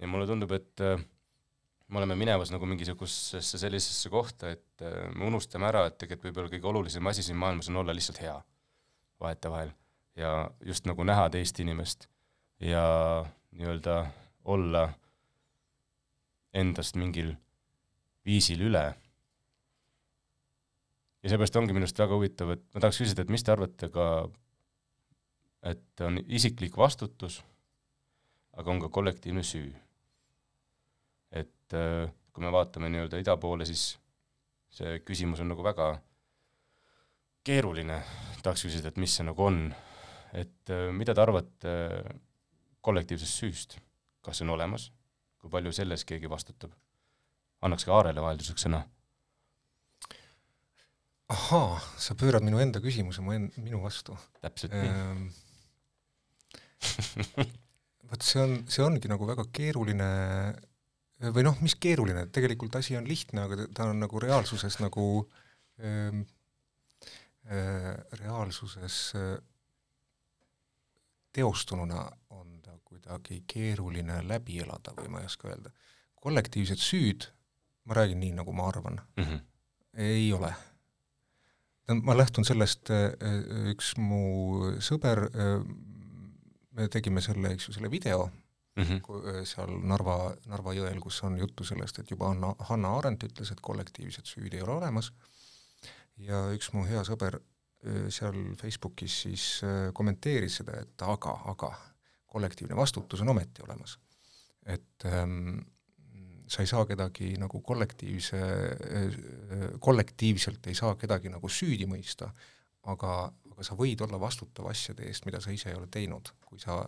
[0.00, 1.00] ja mulle tundub, et äh,
[1.88, 6.52] me oleme minemas nagu mingisugusesse sellisesse kohta, et äh, me unustame ära, et tegelikult võib-olla
[6.52, 8.36] kõige olulisem asi siin maailmas on olla lihtsalt hea
[9.22, 9.70] vahetevahel
[10.16, 12.08] ja just nagu näha teist inimest
[12.60, 12.82] ja
[13.52, 13.96] nii-öelda
[14.44, 14.88] olla
[16.56, 17.34] endast mingil
[18.26, 18.84] viisil üle.
[21.22, 23.88] ja seepärast ongi minu arust väga huvitav, et ma tahaks küsida, et mis te arvate
[23.94, 24.06] ka,
[25.66, 27.42] et on isiklik vastutus,
[28.56, 29.74] aga on ka kollektiivne süü
[31.66, 33.96] et äh, kui me vaatame nii-öelda ida poole, siis
[34.70, 35.96] see küsimus on nagu väga
[37.46, 38.00] keeruline,
[38.42, 39.64] tahaks küsida, et mis see nagu on,
[40.36, 41.76] et äh, mida te arvate
[42.86, 43.78] kollektiivsest süüst,
[44.22, 44.90] kas see on olemas,
[45.40, 46.74] kui palju selles keegi vastutab?
[47.66, 48.82] annaks ka Aarele vahelduseks sõna.
[51.32, 54.14] ahaa, sa pöörad minu enda küsimuse mu en-, minu vastu.
[54.44, 55.24] täpselt nii Ehm,
[58.10, 60.10] vot see on, see ongi nagu väga keeruline
[61.20, 65.06] või noh, mis keeruline, tegelikult asi on lihtne, aga ta- on nagu reaalsuses nagu
[65.80, 66.22] ähm,
[67.48, 69.38] äh, reaalsuses äh,
[71.32, 75.72] teostununa on ta kuidagi keeruline läbi elada või ma ei oska öelda.
[76.26, 77.28] kollektiivsed süüd,
[77.84, 79.24] ma räägin nii, nagu ma arvan, mm.
[79.24, 79.40] -hmm.
[80.02, 80.54] ei ole.
[82.02, 82.90] ma lähtun sellest,
[83.70, 85.28] üks mu sõber,
[86.70, 88.26] me tegime selle, eks ju, selle video
[88.76, 89.44] Mm -hmm.
[89.48, 93.60] seal Narva, Narva jõel, kus on juttu sellest, et juba Hanna, Hanna Arendt ütles, et
[93.60, 95.12] kollektiivset süüd ei ole olemas,
[96.16, 97.38] ja üks mu hea sõber
[98.10, 99.44] seal Facebookis siis
[99.94, 101.70] kommenteeris seda, et aga, aga
[102.26, 103.98] kollektiivne vastutus on ometi olemas.
[104.66, 105.58] et ähm,
[106.48, 108.38] sa ei saa kedagi nagu kollektiivse,
[109.80, 112.30] kollektiivselt ei saa kedagi nagu süüdi mõista,
[112.90, 113.12] aga,
[113.52, 116.80] aga sa võid olla vastutav asjade eest, mida sa ise ei ole teinud, kui sa,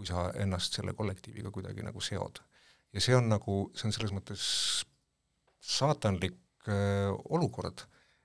[0.00, 2.40] kui sa ennast selle kollektiiviga kuidagi nagu seod.
[2.92, 4.44] ja see on nagu, see on selles mõttes
[5.60, 7.84] saatanlik äh, olukord,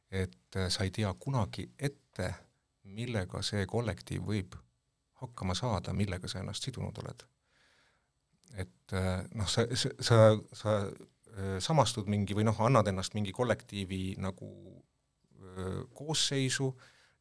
[0.09, 2.31] et äh, sa ei tea kunagi ette,
[2.95, 4.55] millega see kollektiiv võib
[5.19, 7.27] hakkama saada, millega sa ennast sidunud oled.
[8.55, 10.19] et äh, noh, sa, sa, sa,
[10.53, 14.49] sa äh, samastud mingi või noh, annad ennast mingi kollektiivi nagu
[15.41, 16.69] öö, koosseisu,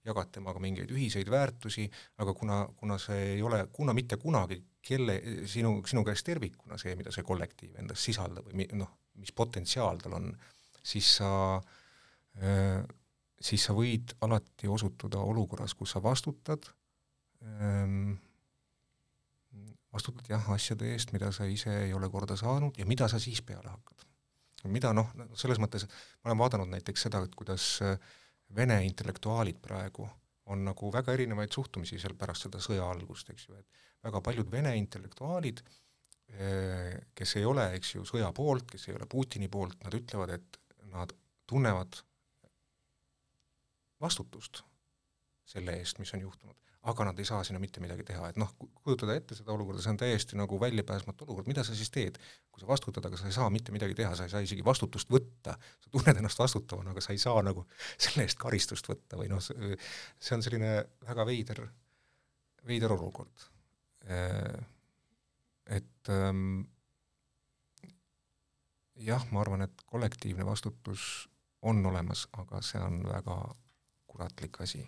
[0.05, 1.87] jagad temaga mingeid ühiseid väärtusi,
[2.21, 5.17] aga kuna, kuna see ei ole, kuna mitte kunagi kelle,
[5.49, 8.91] sinu, sinu käes tervikuna see, mida see kollektiiv endas sisaldab või mi-, noh,
[9.21, 10.29] mis potentsiaal tal on,
[10.85, 11.31] siis sa
[12.43, 12.83] öö,
[13.45, 16.67] siis sa võid alati osutuda olukorras, kus sa vastutad,
[19.93, 23.43] vastutad jah, asjade eest, mida sa ise ei ole korda saanud ja mida sa siis
[23.43, 24.07] peale hakkad.
[24.73, 25.85] mida noh, selles mõttes,
[26.23, 27.99] ma olen vaadanud näiteks seda, et kuidas äh,
[28.57, 30.07] Vene intellektuaalid praegu
[30.53, 34.51] on nagu väga erinevaid suhtumisi seal pärast seda sõja algust, eks ju, et väga paljud
[34.53, 35.63] Vene intellektuaalid,
[37.15, 40.59] kes ei ole, eks ju, sõja poolt, kes ei ole Putini poolt, nad ütlevad, et
[40.93, 41.13] nad
[41.49, 42.01] tunnevad
[44.01, 44.63] vastutust
[45.49, 46.57] selle eest, mis on juhtunud,
[46.91, 48.51] aga nad ei saa sinna mitte midagi teha, et noh,
[48.85, 52.19] kujutada ette seda olukorda, see on täiesti nagu väljapääsmatu olukord, mida sa siis teed?
[52.55, 55.09] kui sa vastutad, aga sa ei saa mitte midagi teha, sa ei saa isegi vastutust
[55.11, 57.65] võtta, sa tunned ennast vastutavana, aga sa ei saa nagu
[58.05, 60.77] selle eest karistust võtta või noh, see on selline
[61.09, 61.65] väga veider,
[62.69, 63.49] veider olukord.
[65.75, 66.61] Et ähm,
[69.01, 71.25] jah, ma arvan, et kollektiivne vastutus
[71.65, 73.39] on olemas, aga see on väga
[74.13, 74.85] kuratlik asi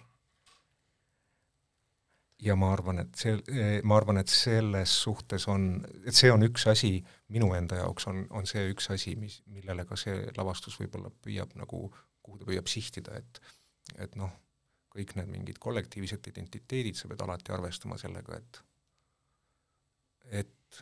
[2.42, 3.36] ja ma arvan, et see,
[3.84, 5.68] ma arvan, et selles suhtes on,
[6.04, 6.98] et see on üks asi,
[7.32, 11.56] minu enda jaoks on, on see üks asi, mis, millele ka see lavastus võib-olla püüab
[11.60, 11.86] nagu,
[12.22, 13.42] kuhu ta püüab sihtida, et
[14.02, 14.32] et noh,
[14.90, 18.62] kõik need mingid kollektiivsed identiteedid, sa pead alati arvestama sellega, et
[20.42, 20.80] et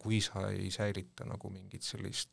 [0.00, 2.30] kui sa ei säilita nagu mingit sellist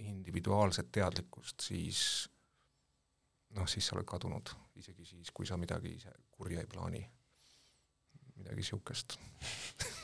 [0.00, 2.02] individuaalset teadlikkust, siis
[3.56, 7.02] noh, siis sa oled kadunud, isegi siis, kui sa midagi ise kurja ei plaani,
[8.36, 9.16] midagi niisugust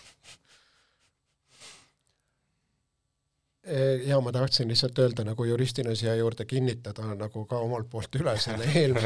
[4.06, 8.36] jaa, ma tahtsin lihtsalt öelda nagu juristina siia juurde kinnitada nagu ka omalt poolt üle
[8.38, 9.00] selle eel-,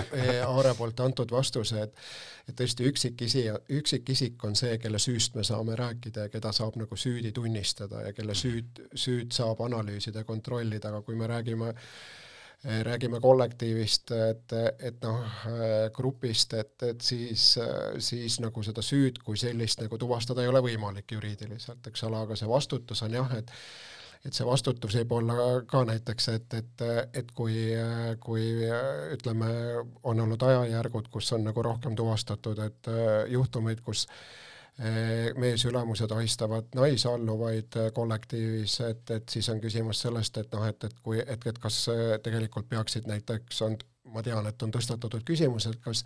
[0.46, 1.94] Aare poolt antud vastuse, et
[2.50, 3.44] et tõesti üksikisi,
[3.79, 8.12] üksikisik on see, kelle süüst me saame rääkida ja keda saab nagu süüdi tunnistada ja
[8.12, 11.72] kelle süüd, süüd saab analüüsida ja kontrollida, aga kui me räägime
[12.64, 14.53] räägime kollektiivist, et,
[14.85, 15.44] et noh,
[15.96, 17.55] grupist, et, et siis,
[18.05, 22.37] siis nagu seda süüd kui sellist nagu tuvastada ei ole võimalik juriidiliselt, eks ole, aga
[22.37, 23.55] see vastutus on jah, et
[24.20, 25.35] et see vastutus võib olla
[25.68, 26.83] ka näiteks, et, et,
[27.16, 27.55] et kui,
[28.20, 28.51] kui
[29.14, 29.49] ütleme,
[30.05, 32.90] on olnud ajajärgud, kus on nagu rohkem tuvastatud, et
[33.33, 34.05] juhtumeid, kus
[35.37, 41.19] meesülemused ahistavad naisalluvaid kollektiivis, et, et siis on küsimus sellest, et noh, et, et kui,
[41.21, 41.83] et, et kas
[42.25, 43.77] tegelikult peaksid näiteks, on,
[44.14, 46.05] ma tean, et on tõstatatud küsimus, et kas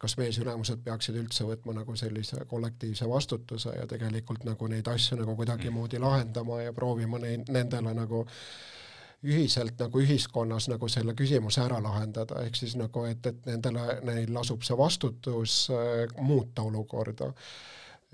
[0.00, 5.34] kas meesülemused peaksid üldse võtma nagu sellise kollektiivse vastutuse ja tegelikult nagu neid asju nagu
[5.36, 8.22] kuidagimoodi lahendama ja proovima neid, nendele nagu
[9.28, 14.32] ühiselt nagu ühiskonnas nagu selle küsimuse ära lahendada, ehk siis nagu, et, et nendele, neil
[14.32, 17.28] lasub see vastutus äh, muuta olukorda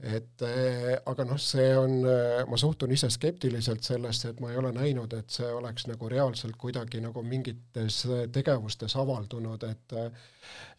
[0.03, 4.59] et eh, aga noh, see on, eh, ma suhtun ise skeptiliselt sellesse, et ma ei
[4.61, 9.97] ole näinud, et see oleks nagu reaalselt kuidagi nagu mingites tegevustes avaldunud, et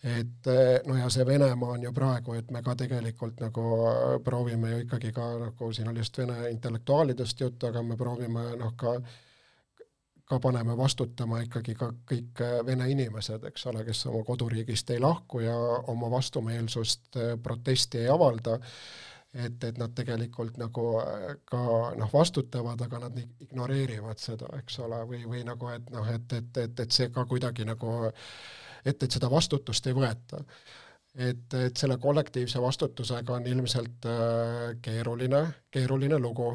[0.08, 0.50] et
[0.88, 3.64] no ja see Venemaa on ju praegu, et me ka tegelikult nagu
[4.24, 8.76] proovime ju ikkagi ka nagu siin oli just Vene intellektuaalidest juttu, aga me proovime noh,
[8.78, 9.00] ka
[10.28, 15.40] ka paneme vastutama ikkagi ka kõik vene inimesed, eks ole, kes oma koduriigist ei lahku
[15.40, 15.56] ja
[15.88, 18.58] oma vastumeelsust, protesti ei avalda
[19.34, 21.62] et, et nad tegelikult nagu äh, ka
[21.98, 26.64] noh, vastutavad, aga nad ignoreerivad seda, eks ole, või, või nagu et noh, et, et,
[26.64, 27.94] et, et see ka kuidagi nagu,
[28.84, 30.42] et, et seda vastutust ei võeta.
[31.18, 36.54] et, et selle kollektiivse vastutusega on ilmselt äh, keeruline, keeruline lugu.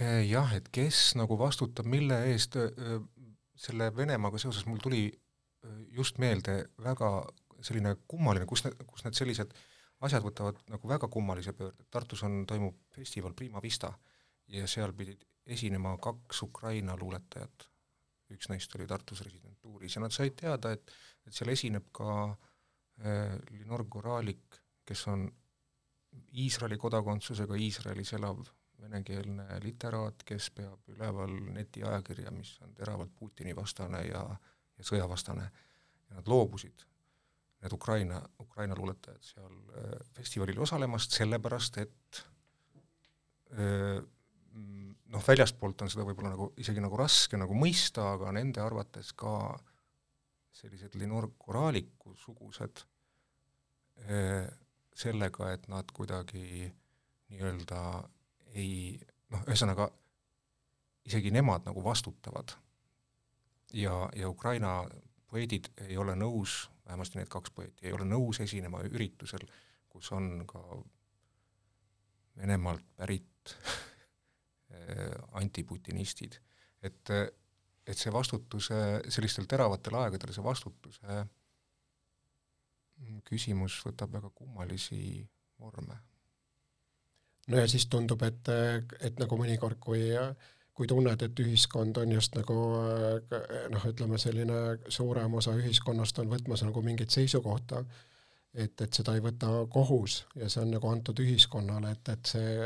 [0.00, 2.56] Äh, jah, et kes nagu vastutab mille eest,
[3.54, 5.06] selle Venemaaga seoses mul tuli
[5.94, 7.10] just meelde väga
[7.64, 9.54] selline kummaline, kus need, kus need sellised
[10.04, 13.92] asjad võtavad nagu väga kummalise pöörde, Tartus on, toimub festival Prima Vista
[14.52, 17.68] ja seal pidid esinema kaks Ukraina luuletajat,
[18.34, 20.92] üks neist oli Tartus residentuuris ja nad said teada, et,
[21.26, 25.28] et seal esineb ka äh, Linor Goralik, kes on
[26.38, 28.44] Iisraeli kodakondsusega Iisraelis elav
[28.84, 34.24] venekeelne literaat, kes peab üleval netiajakirja, mis on teravalt Putini vastane ja,
[34.78, 35.50] ja sõjavastane.
[36.08, 36.84] ja nad loobusid
[37.64, 42.24] need Ukraina, Ukraina luuletajad seal äh, festivalil osalemast, sellepärast et
[43.56, 44.02] äh,
[45.14, 49.54] noh, väljastpoolt on seda võib-olla nagu isegi nagu raske nagu mõista, aga nende arvates ka
[50.54, 52.84] sellised Linor Koraliku sugused
[54.04, 54.44] äh,
[54.94, 56.68] sellega, et nad kuidagi
[57.32, 57.80] nii-öelda
[58.54, 58.98] ei
[59.32, 59.88] noh, ühesõnaga
[61.04, 62.54] isegi nemad nagu vastutavad.
[63.72, 64.84] ja, ja Ukraina
[65.26, 69.46] poeedid ei ole nõus vähemasti need kaks poeeti, ei ole nõus esinema üritusel,
[69.88, 70.62] kus on ka
[72.36, 73.54] Venemaalt pärit
[75.38, 76.40] antiputinistid.
[76.82, 77.10] et,
[77.86, 78.74] et see vastutuse,
[79.08, 81.24] sellistel teravatel aegadel see vastutuse
[83.28, 85.28] küsimus võtab väga kummalisi
[85.60, 85.96] vorme.
[87.48, 88.50] No ja siis tundub, et,
[89.00, 90.10] et nagu mõnikord, kui
[90.74, 92.54] kui tunned, et ühiskond on just nagu
[93.70, 94.56] noh, ütleme selline
[94.90, 97.84] suurem osa ühiskonnast on võtmas nagu mingit seisukohta,
[98.54, 102.56] et, et seda ei võta kohus ja see on nagu antud ühiskonnale, et, et see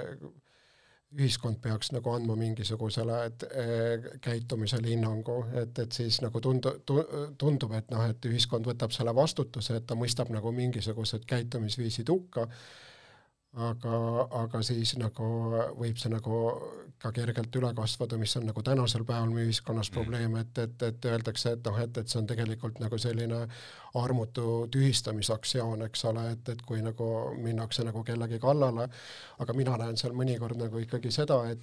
[1.18, 3.44] ühiskond peaks nagu andma mingisugusele et,
[4.24, 6.74] käitumisele hinnangu, et, et siis nagu tundu-,
[7.40, 12.44] tundub, et noh, et ühiskond võtab selle vastutuse, et ta mõistab nagu mingisugused käitumisviisid hukka,
[13.58, 13.98] aga,
[14.42, 15.28] aga siis nagu
[15.78, 16.42] võib see nagu
[16.98, 19.94] ka kergelt üle kasvada, mis on nagu tänasel päeval meie ühiskonnas mm.
[19.94, 23.44] probleem, et, et, et öeldakse, et noh, et, et see on tegelikult nagu selline
[23.98, 28.88] armutu tühistamisaktsioon, eks ole, et, et kui nagu minnakse nagu kellegi kallale,
[29.38, 31.62] aga mina näen seal mõnikord nagu ikkagi seda, et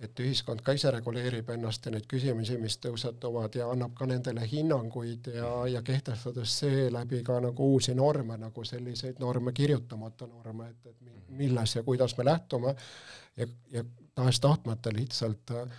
[0.00, 4.46] et ühiskond ka ise reguleerib ennast ja neid küsimusi, mis tõusetuvad ja annab ka nendele
[4.48, 10.86] hinnanguid ja, ja kehtestades seeläbi ka nagu uusi norme, nagu selliseid norme, kirjutamata norme, et,
[10.86, 11.36] et mhm.
[11.42, 12.74] milles ja kuidas me lähtume
[13.36, 13.84] ja, ja
[14.16, 15.78] tahes-tahtmata lihtsalt äh,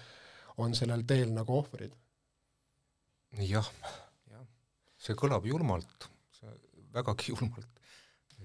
[0.61, 1.97] on sellel teel nagu ohvrid.
[3.47, 3.73] jah,
[4.29, 4.47] jah,
[5.01, 6.53] see kõlab julmalt, see
[6.93, 7.85] vägagi julmalt,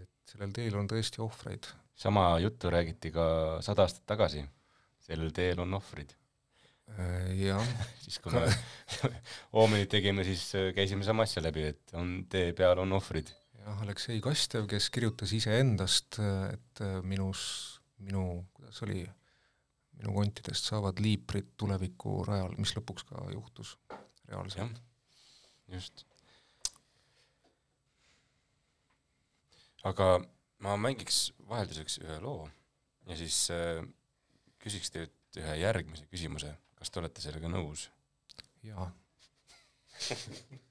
[0.00, 1.68] et sellel teel on tõesti ohvreid.
[1.96, 3.24] sama juttu räägiti ka
[3.64, 4.44] sada aastat tagasi
[5.06, 6.14] sellel teel on ohvrid.
[6.94, 7.62] Äh, jah.
[8.04, 8.44] siis kui me
[9.58, 13.32] oomenit tegime, siis äh, käisime sama asja läbi, et on tee peal on ohvrid.
[13.62, 16.20] jah, Aleksei Kastev, kes kirjutas iseendast,
[16.52, 17.42] et äh, minus,
[17.98, 19.04] minu, kuidas oli,
[19.98, 23.76] minu kontidest saavad liiprid tuleviku rajal, mis lõpuks ka juhtus
[24.28, 24.82] reaalselt.
[25.72, 26.06] just.
[29.86, 30.06] aga
[30.64, 32.48] ma mängiks vahelduseks ühe loo
[33.06, 33.84] ja siis äh,
[34.66, 37.88] küsiks teilt ühe järgmise küsimuse, kas te olete sellega nõus?
[38.66, 38.90] jaa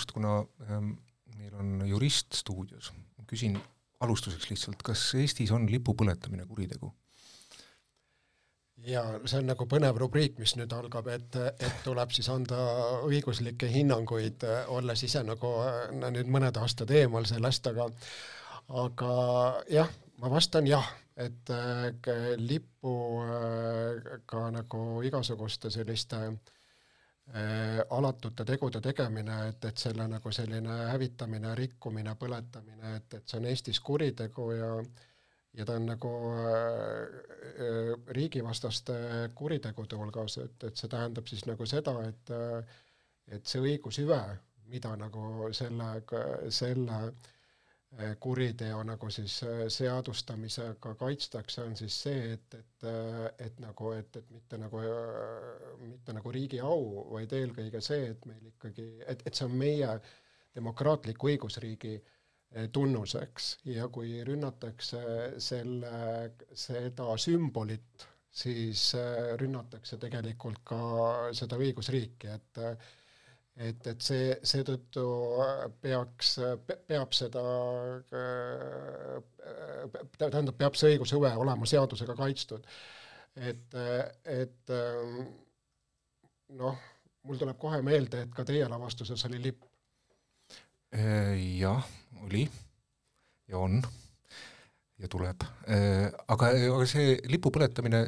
[0.00, 0.94] juhust, kuna ähm,
[1.36, 2.92] meil on jurist stuudios,
[3.26, 3.58] küsin
[4.00, 6.92] alustuseks lihtsalt, kas Eestis on lipu põletamine kuritegu?
[8.80, 12.56] ja see on nagu põnev rubriik, mis nüüd algab, et, et tuleb siis anda
[13.04, 15.50] õiguslikke hinnanguid, olles ise nagu
[15.92, 17.90] no nüüd mõned aastad eemal sellest, aga
[18.80, 19.10] aga
[19.68, 19.90] jah,
[20.22, 20.88] ma vastan jah,
[21.20, 21.92] et äh,
[22.40, 26.40] lipu äh, ka nagu igasuguste selliste äh,
[27.94, 33.46] alatute tegude tegemine, et, et selle nagu selline hävitamine, rikkumine, põletamine, et, et see on
[33.46, 34.72] Eestis kuritegu ja
[35.54, 37.00] ja ta on nagu äh,
[37.66, 38.94] äh, riigivastaste
[39.34, 42.78] kuritegude hulgas, et, et see tähendab siis nagu seda, et äh,
[43.30, 44.18] et see õigushüve,
[44.70, 45.90] mida nagu selle,
[46.54, 47.28] selle äh,
[48.20, 54.16] kuriteo nagu siis äh, seadustamisega kaitstakse, on siis see, et, et äh, et nagu, et,
[54.16, 54.82] et mitte nagu,
[55.82, 59.90] mitte nagu riigi au, vaid eelkõige see, et meil ikkagi, et, et see on meie
[60.56, 63.50] demokraatliku õigusriigi eh, tunnuseks.
[63.70, 65.02] Ja kui rünnatakse
[65.42, 70.80] selle, seda sümbolit, siis eh, rünnatakse tegelikult ka
[71.36, 72.64] seda õigusriiki, et
[73.60, 75.04] et, et see, seetõttu
[75.82, 76.36] peaks,
[76.88, 77.42] peab seda,
[80.18, 82.66] tähendab, peab see õigushüve olema seadusega kaitstud.
[83.50, 83.76] et,
[84.24, 84.72] et
[86.60, 86.80] noh,
[87.28, 89.68] mul tuleb kohe meelde, et ka teie lavastuses oli lipp.
[90.90, 91.86] Jah,
[92.24, 92.48] oli
[93.50, 93.82] ja on
[95.00, 95.44] ja tuleb.
[96.28, 98.02] Aga, aga see lipu põletamine,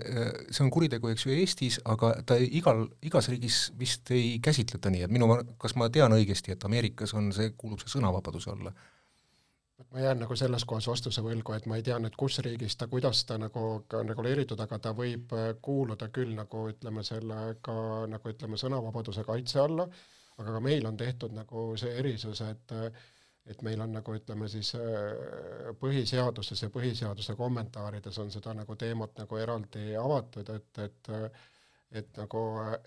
[0.51, 5.07] see on kuritegu, eks ju, Eestis, aga ta igal, igas riigis vist ei käsitleta nii,
[5.07, 5.28] et minu,
[5.62, 8.74] kas ma tean õigesti, et Ameerikas on see, kuulub see sõnavabaduse alla?
[9.93, 12.86] ma jään nagu selles kohas vastuse võlgu, et ma ei tea nüüd, kus riigis ta,
[12.88, 17.74] kuidas ta nagu reguleeritud, aga ta võib äh, kuuluda küll nagu ütleme, selle ka
[18.09, 19.88] nagu ütleme, sõnavabaduse kaitse alla,
[20.38, 22.76] aga ka meil on tehtud nagu see erisus, et
[23.47, 29.18] et meil on nagu ütleme siis äh, põhiseaduses ja põhiseaduse kommentaarides on seda nagu teemat
[29.18, 31.11] nagu eraldi avatud, et, et
[31.93, 32.38] et nagu,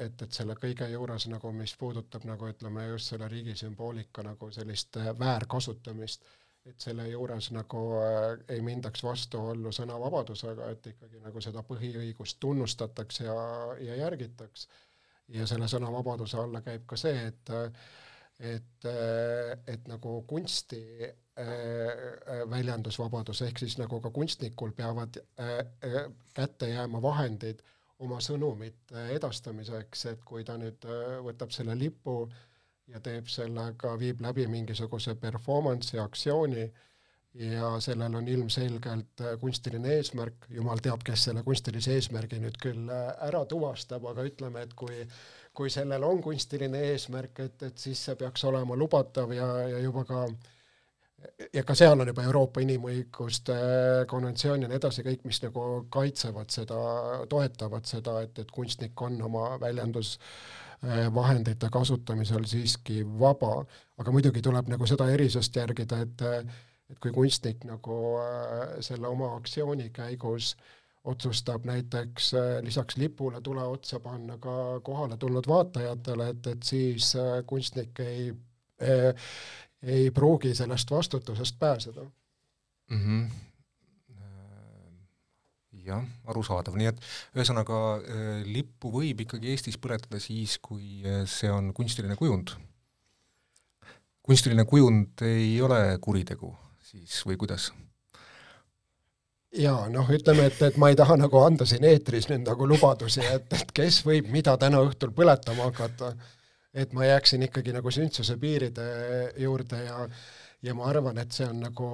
[0.01, 4.49] et, et selle kõige juures nagu, mis puudutab nagu ütleme, just selle riigi sümboolika nagu
[4.53, 6.25] sellist äh, väärkasutamist,
[6.65, 13.27] et selle juures nagu äh, ei mindaks vastuollu sõnavabadusega, et ikkagi nagu seda põhiõigust tunnustatakse
[13.27, 13.37] ja,
[13.89, 14.67] ja järgitaks.
[15.33, 17.53] ja selle sõnavabaduse alla käib ka see, et
[18.39, 18.87] et,
[19.67, 26.01] et nagu kunsti äh, väljendusvabadus, ehk siis nagu ka kunstnikul peavad äh, äh,
[26.35, 27.63] kätte jääma vahendid
[28.03, 32.25] oma sõnumite edastamiseks, et kui ta nüüd äh, võtab selle lipu
[32.91, 36.65] ja teeb sellega, viib läbi mingisuguse performance'i aktsiooni
[37.35, 42.91] ja sellel on ilmselgelt äh, kunstiline eesmärk, jumal teab, kes selle kunstilise eesmärgi nüüd küll
[42.91, 45.03] äh, ära tuvastab, aga ütleme, et kui
[45.55, 50.03] kui sellel on kunstiline eesmärk, et, et siis see peaks olema lubatav ja, ja juba
[50.07, 50.25] ka
[51.53, 53.55] ja ka seal on juba Euroopa Inimõiguste
[54.11, 55.61] konventsioon ja nii edasi, kõik, mis nagu
[55.93, 56.77] kaitsevad seda,
[57.31, 63.65] toetavad seda, et, et kunstnik on oma väljendusvahendite kasutamisel siiski vaba,
[63.97, 66.21] aga muidugi tuleb nagu seda erisust järgida, et
[66.85, 70.53] et kui kunstnik nagu äh, selle oma aktsiooni käigus
[71.05, 77.15] otsustab näiteks äh, lisaks lipule tule otsa panna ka kohale tulnud vaatajatele, et, et siis
[77.15, 78.33] äh, kunstnik ei
[79.85, 82.03] ei pruugi sellest vastutusest pääseda
[82.89, 83.01] mm.
[83.01, 83.43] -hmm
[85.85, 87.01] jah, arusaadav, nii et
[87.37, 87.79] ühesõnaga
[88.49, 92.55] lippu võib ikkagi Eestis põletada siis, kui see on kunstiline kujund.
[94.25, 97.71] kunstiline kujund ei ole kuritegu siis või kuidas?
[99.55, 103.23] Jaa, noh, ütleme, et, et ma ei taha nagu anda siin eetris nüüd nagu lubadusi,
[103.23, 106.15] et, et kes võib mida täna õhtul põletama hakata.
[106.75, 108.85] Et ma jääksin ikkagi nagu sündsuse piiride
[109.39, 110.01] juurde ja
[110.65, 111.89] ja ma arvan, et see on nagu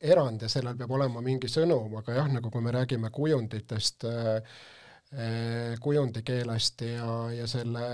[0.00, 5.78] erand ja sellel peab olema mingi sõnum, aga jah, nagu kui me räägime kujunditest, eh,
[5.82, 7.86] kujundikeelest ja, ja selle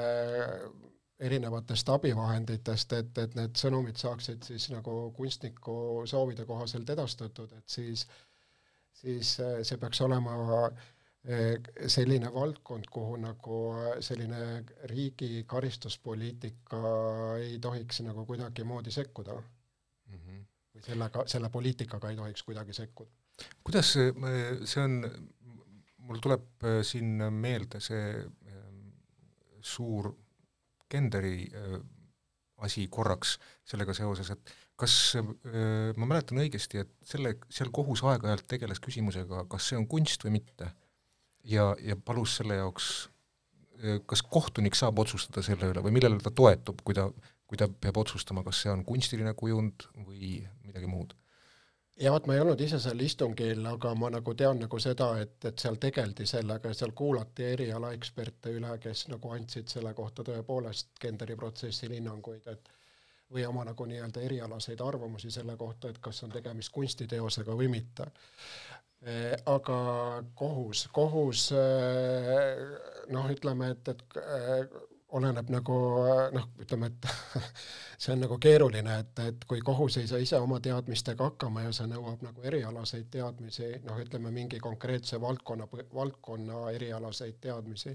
[1.24, 8.04] erinevatest abivahenditest, et, et need sõnumid saaksid siis nagu kunstniku soovide kohaselt edastatud, et siis
[9.04, 10.84] siis see peaks olema äh,
[11.86, 16.80] selline valdkond, kuhu nagu eh, selline riigi karistuspoliitika
[17.40, 20.18] ei tohiks nagu kuidagimoodi sekkuda mm.
[20.18, 20.42] -hmm.
[20.74, 23.10] või sellega, selle poliitikaga ei tohiks kuidagi sekkuda.
[23.64, 25.00] kuidas see, on,
[25.96, 28.28] mul tuleb siin meelde see
[29.60, 30.12] suur
[30.90, 31.48] Genderi
[32.56, 38.80] asi korraks sellega seoses, et kas ma mäletan õigesti, et selle, seal kohus aeg-ajalt tegeles
[38.82, 40.72] küsimusega, kas see on kunst või mitte
[41.44, 42.88] ja, ja palus selle jaoks,
[44.06, 47.08] kas kohtunik saab otsustada selle üle või millele ta toetub, kui ta,
[47.46, 51.14] kui ta peab otsustama, kas see on kunstiline kujund või midagi muud?
[52.00, 55.36] ja vot ma ei olnud ise seal istungil, aga ma nagu tean nagu seda, et,
[55.46, 60.96] et seal tegeldi sellega ja seal kuulati erialaeksperte üle, kes nagu andsid selle kohta tõepoolest
[61.00, 62.72] Genderi protsessil hinnanguid, et
[63.32, 68.10] või oma nagu nii-öelda erialaseid arvamusi selle kohta, et kas on tegemist kunstiteosega või mitte.
[69.50, 69.78] Aga
[70.34, 71.50] kohus, kohus
[73.12, 74.04] noh, ütleme, et, et
[75.14, 75.74] oleneb nagu
[76.34, 77.08] noh, ütleme, et
[78.02, 81.74] see on nagu keeruline, et, et kui kohus ei saa ise oma teadmistega hakkama ja
[81.76, 87.94] see nõuab nagu erialaseid teadmisi, noh, ütleme mingi konkreetse valdkonna, valdkonna erialaseid teadmisi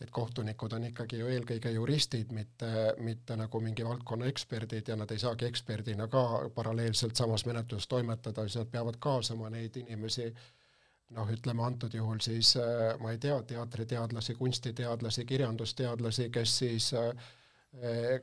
[0.00, 2.68] et kohtunikud on ikkagi ju eelkõige juristid, mitte,
[3.00, 6.24] mitte nagu mingi valdkonna eksperdid ja nad ei saagi eksperdina ka
[6.54, 10.28] paralleelselt samas menetluses toimetada, siis nad peavad kaasama neid inimesi,
[11.16, 12.52] noh, ütleme antud juhul siis
[13.00, 16.90] ma ei tea, teatriteadlasi, kunstiteadlasi, kirjandusteadlasi, kes siis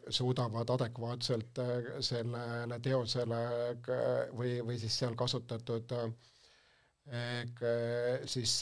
[0.10, 1.60] suudavad adekvaatselt
[2.02, 3.42] sellele teosele
[4.34, 5.94] või, või siis seal kasutatud
[8.26, 8.56] siis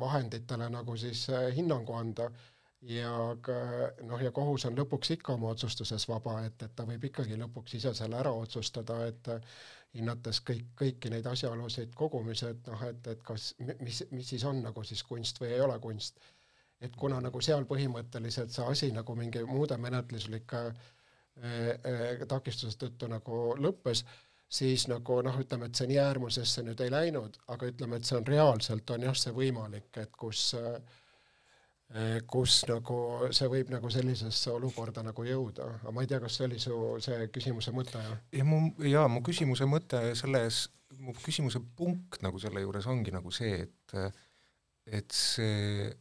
[0.00, 2.30] vahenditele nagu siis äh, hinnangu anda
[2.82, 3.12] ja
[4.02, 7.78] noh, ja kohus on lõpuks ikka oma otsustuses vaba, et, et ta võib ikkagi lõpuks
[7.78, 9.30] ise selle ära otsustada, et
[9.96, 14.60] hinnates kõik, kõiki neid asjaolusid kogumis, et noh, et, et kas, mis, mis siis on
[14.64, 16.20] nagu siis kunst või ei ole kunst.
[16.80, 20.74] et kuna nagu seal põhimõtteliselt see asi nagu mingi muude menetluslike äh,
[21.42, 24.04] äh, takistuse tõttu nagu lõppes,
[24.48, 28.18] siis nagu noh, ütleme, et see nii äärmusesse nüüd ei läinud, aga ütleme, et see
[28.18, 30.52] on reaalselt, on jah, see võimalik, et kus
[32.26, 32.96] kus nagu
[33.30, 36.78] see võib nagu sellisesse olukorda nagu jõuda, aga ma ei tea, kas see oli su
[37.04, 38.02] see küsimuse mõte?
[38.34, 40.64] ja mu, jaa, mu küsimuse mõte selles,
[40.98, 43.96] mu küsimuse punkt nagu selle juures ongi nagu see, et
[44.98, 45.92] et see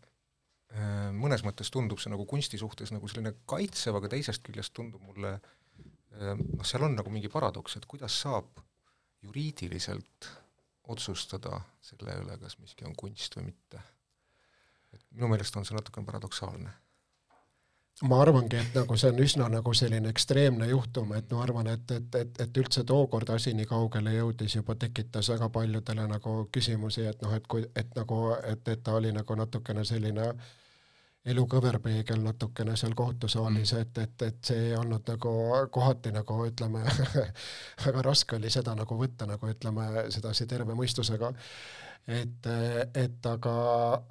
[1.16, 5.36] mõnes mõttes tundub see nagu kunsti suhtes nagu selline kaitsev, aga teisest küljest tundub mulle
[5.38, 5.54] äh,
[6.20, 8.62] noh, seal on nagu mingi paradoks, et kuidas saab
[9.26, 10.30] juriidiliselt
[10.88, 13.82] otsustada selle üle, kas miski on kunst või mitte.
[14.94, 16.74] et minu meelest on see natukene paradoksaalne.
[18.10, 21.92] ma arvangi, et nagu see on üsna nagu selline ekstreemne juhtum, et ma arvan, et,
[21.92, 27.06] et, et, et üldse tookord asi nii kaugele jõudis, juba tekitas väga paljudele nagu küsimusi,
[27.12, 28.20] et noh, et kui, et nagu,
[28.52, 30.28] et, et ta oli nagu natukene selline
[31.26, 35.32] elu kõverpeegel natukene seal kohtusaalis mm., et, et, et see ei olnud nagu
[35.74, 36.84] kohati nagu ütleme
[37.86, 41.34] väga raske oli seda nagu võtta nagu ütleme sedasi terve mõistusega
[42.08, 42.50] et,
[42.94, 43.56] et aga,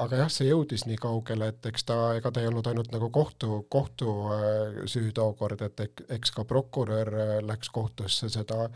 [0.03, 3.11] aga jah, see jõudis nii kaugele, et eks ta, ega ta ei olnud ainult nagu
[3.15, 8.69] kohtu, kohtu äh, tookord, et eks ka prokurör äh, läks kohtusse seda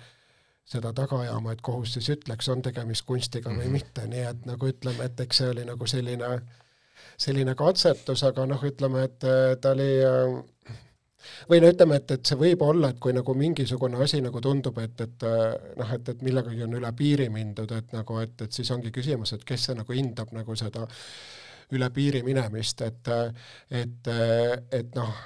[0.68, 3.76] seda taga ajama, et kohus siis ütleks, on tegemist kunstiga või -hmm.
[3.80, 6.42] mitte, nii et nagu ütleme, et eks see oli nagu selline äh,
[7.18, 9.26] selline katsetus, aga noh, ütleme, et
[9.60, 9.90] ta oli
[11.50, 14.78] või no ütleme, et, et see võib olla, et kui nagu mingisugune asi nagu tundub,
[14.82, 15.26] et, et
[15.78, 19.34] noh, et, et millegagi on üle piiri mindud, et nagu, et, et siis ongi küsimus,
[19.34, 20.86] et kes see nagu hindab nagu seda
[21.74, 23.10] üle piiri minemist, et
[23.70, 24.10] et,
[24.78, 25.24] et noh,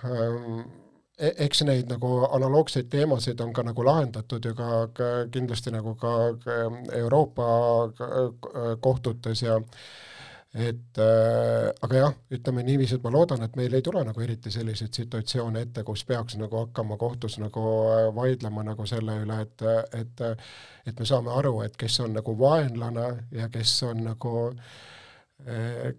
[1.19, 5.95] e-, eks neid nagu analoogseid teemasid on ka nagu lahendatud ju ka, ka kindlasti nagu
[6.01, 6.15] ka
[6.99, 7.51] Euroopa
[8.83, 9.61] kohtutes ja
[10.55, 14.51] et äh, aga jah, ütleme niiviisi, et ma loodan, et meil ei tule nagu eriti
[14.53, 19.65] selliseid situatsioone ette, kus peaks nagu hakkama kohtus nagu äh, vaidlema nagu selle üle, et,
[19.97, 20.25] et
[20.87, 25.95] et me saame aru, et kes on nagu vaenlane ja kes on nagu äh,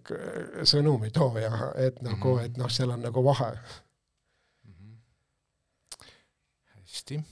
[0.62, 2.44] sõnumi tooja, et nagu mm, -hmm.
[2.44, 4.72] et noh, seal on nagu vahe mm.
[4.78, 6.06] -hmm.
[6.78, 7.22] hästi.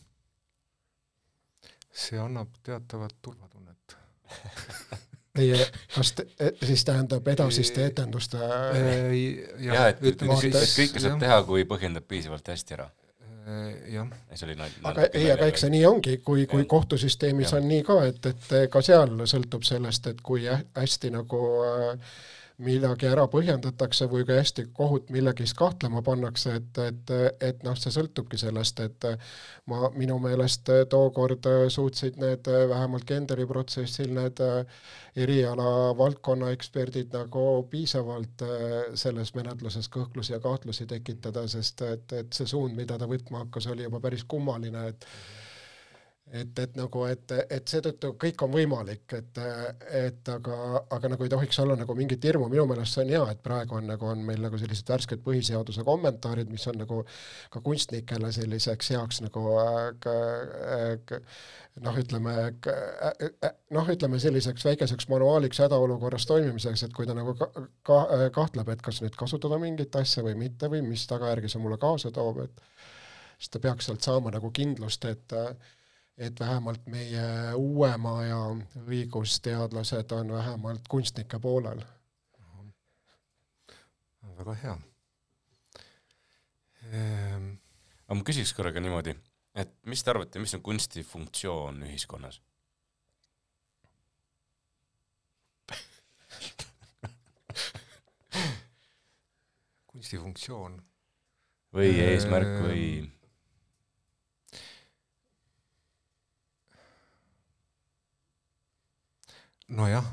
[1.92, 3.96] see annab teatavat turvatunnet
[5.32, 5.56] Teie,
[5.94, 6.26] kas te,
[6.60, 12.76] siis tähendab edasiste etenduste jah, et, et, et kõike saab teha, kui põhjendab piisavalt hästi
[12.76, 12.90] ära.
[13.88, 14.12] jah.
[14.34, 14.82] see oli nalja.
[14.90, 18.52] aga ei, aga eks see nii ongi, kui, kui kohtusüsteemis on nii ka, et, et
[18.70, 22.14] ka seal sõltub sellest, et kui hästi nagu äh,
[22.62, 27.92] midagi ära põhjendatakse või kui hästi kohut millegis kahtlema pannakse, et, et, et noh, see
[27.94, 29.06] sõltubki sellest, et
[29.70, 34.42] ma minu meelest tookord suutsid need vähemalt Genderi protsessil need
[35.16, 38.46] eriala valdkonna eksperdid nagu piisavalt
[38.94, 43.70] selles menetluses kõhklusi ja kahtlusi tekitada, sest et, et see suund, mida ta võtma hakkas,
[43.72, 45.08] oli juba päris kummaline, et
[46.30, 49.40] et, et nagu, et, et seetõttu kõik on võimalik, et,
[49.98, 50.58] et aga,
[50.94, 53.76] aga nagu ei tohiks olla nagu mingit hirmu, minu meelest see on hea, et praegu
[53.76, 57.02] on nagu, on meil nagu sellised värsked põhiseaduse kommentaarid, mis on nagu
[57.52, 59.42] ka kunstnikele selliseks heaks nagu
[61.82, 62.36] noh, ütleme
[63.76, 67.50] noh, ütleme selliseks väikeseks manuaaliks hädaolukorras toimimiseks, et kui ta nagu ka,
[67.84, 68.00] ka,
[68.38, 72.14] kahtleb, et kas nüüd kasutada mingit asja või mitte või mis tagajärgi see mulle kaasa
[72.14, 72.66] toob, et
[73.36, 75.38] siis ta peaks sealt saama nagu kindlust, et
[76.16, 78.36] et vähemalt meie uuema aja
[78.86, 81.82] õigusteadlased on vähemalt kunstnike poolel.
[84.42, 84.78] väga hea.
[86.92, 87.48] Ehm..
[88.06, 89.12] aga ma küsiks korraga niimoodi,
[89.54, 92.40] et mis te arvate, mis on kunsti funktsioon ühiskonnas?
[99.92, 100.82] Kunsti funktsioon?
[101.72, 102.82] või eesmärk või
[109.72, 110.04] nojah,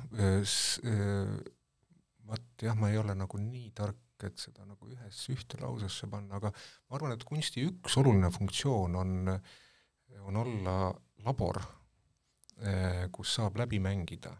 [2.29, 6.39] vot jah, ma ei ole nagu nii tark, et seda nagu ühes, ühte lausesse panna,
[6.39, 9.13] aga ma arvan, et kunsti üks oluline funktsioon on,
[10.27, 10.75] on olla
[11.25, 11.61] labor,
[13.15, 14.33] kus saab läbi mängida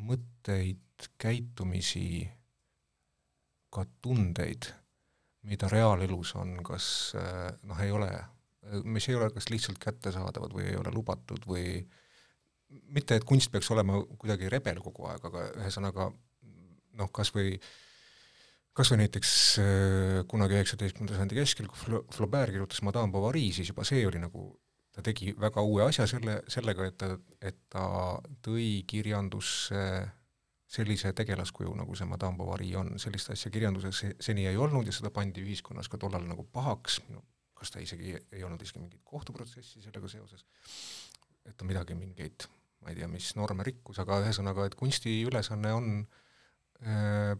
[0.00, 2.26] mõtteid, käitumisi,
[3.72, 4.68] ka tundeid,
[5.48, 8.10] mida reaalelus on kas noh, ei ole,
[8.84, 12.00] mis ei ole kas lihtsalt kättesaadavad või ei ole lubatud või äh,
[12.94, 16.10] mitte, et kunst peaks olema kuidagi rebel kogu aeg, aga ühesõnaga
[17.00, 17.54] noh, kas või
[18.76, 23.84] kas või näiteks äh, kunagi üheksateistkümnenda sajandi keskel, kui Flaubert kirjutas Madame Bovary, siis juba
[23.86, 24.46] see oli nagu,
[24.94, 27.10] ta tegi väga uue asja selle, sellega, et ta,
[27.42, 27.84] et ta
[28.46, 29.82] tõi kirjandusse
[30.70, 35.10] sellise tegelaskuju, nagu see Madame Bovary on, sellist asja kirjanduses seni ei olnud ja seda
[35.14, 37.24] pandi ühiskonnas ka tollal nagu pahaks, no
[37.58, 40.46] kas ta isegi ei olnud isegi mingit kohtuprotsessi sellega seoses,
[41.44, 42.46] et ta midagi, mingeid
[42.80, 45.88] ma ei tea, mis norme rikkus, aga ühesõnaga, et kunsti ülesanne on
[46.80, 47.36] äh,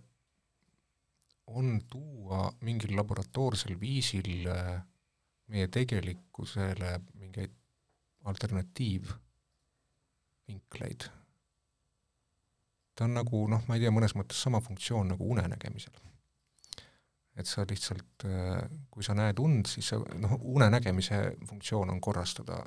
[1.51, 4.82] on tuua mingil laboratoorsel viisil äh,
[5.51, 7.51] meie tegelikkusele mingeid
[8.24, 11.11] alternatiivvinkleid.
[12.95, 15.95] ta on nagu noh, ma ei tea, mõnes mõttes sama funktsioon nagu unenägemisel.
[17.36, 22.66] et sa lihtsalt, äh, kui sa näed und, siis sa noh, unenägemise funktsioon on korrastada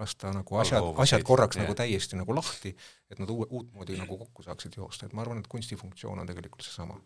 [0.00, 1.66] lasta nagu asjad, asjad korraks yeah.
[1.66, 2.72] nagu täiesti nagu lahti,
[3.12, 6.28] et nad uue, uutmoodi nagu kokku saaksid joosta, et ma arvan, et kunsti funktsioon on
[6.28, 6.98] tegelikult seesama.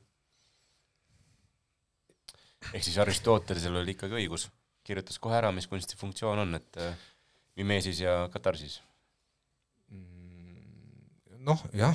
[2.72, 4.48] ehk siis Aristotelesel oli ikkagi õigus,
[4.86, 7.06] kirjutas kohe ära, mis kunsti funktsioon on, et äh,
[7.58, 8.80] mimeesis ja katarsis
[9.90, 11.42] mm,?
[11.46, 11.94] Noh, jah,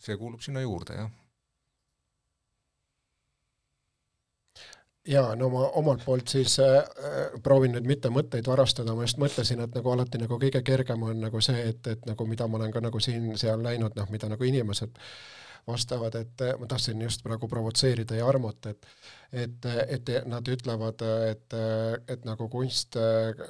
[0.00, 1.10] see kuulub sinna juurde, jah
[5.06, 6.82] jaa, no ma omalt poolt siis äh,
[7.42, 11.24] proovin nüüd mitte mõtteid varastada, ma just mõtlesin, et nagu alati nagu kõige kergem on
[11.28, 14.46] nagu see, et, et nagu mida ma olen ka nagu siin-seal näinud, noh, mida nagu
[14.46, 14.98] inimesed
[15.66, 18.90] vastavad, et ma tahtsin just praegu provotseerida Jarmot, et
[19.34, 21.02] et, et nad ütlevad,
[21.32, 21.54] et,
[22.08, 22.94] et nagu kunst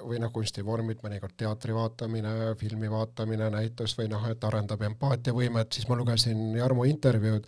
[0.00, 5.88] või noh, kunstivormid, mõnikord teatri vaatamine, filmi vaatamine, näitus või noh, et arendab empaatiavõimet, siis
[5.90, 7.44] ma lugesin Jarmo intervjuud.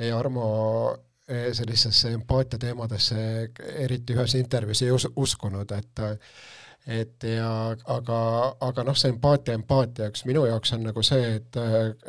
[0.00, 0.48] Ja Jarmo
[1.26, 3.16] sellisesse empaatia teemadesse
[3.82, 6.06] eriti ühes intervjuus ei us-, uskunud, et
[6.86, 7.48] et ja
[7.90, 8.18] aga,
[8.62, 11.58] aga noh, see empaatia empaatiaks minu jaoks on nagu see, et,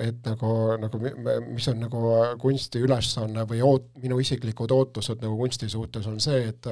[0.05, 0.99] et nagu, nagu
[1.47, 2.01] mis on nagu
[2.41, 6.69] kunsti ülesanne või oot-, minu isiklikud ootused nagu kunsti suhtes on see, et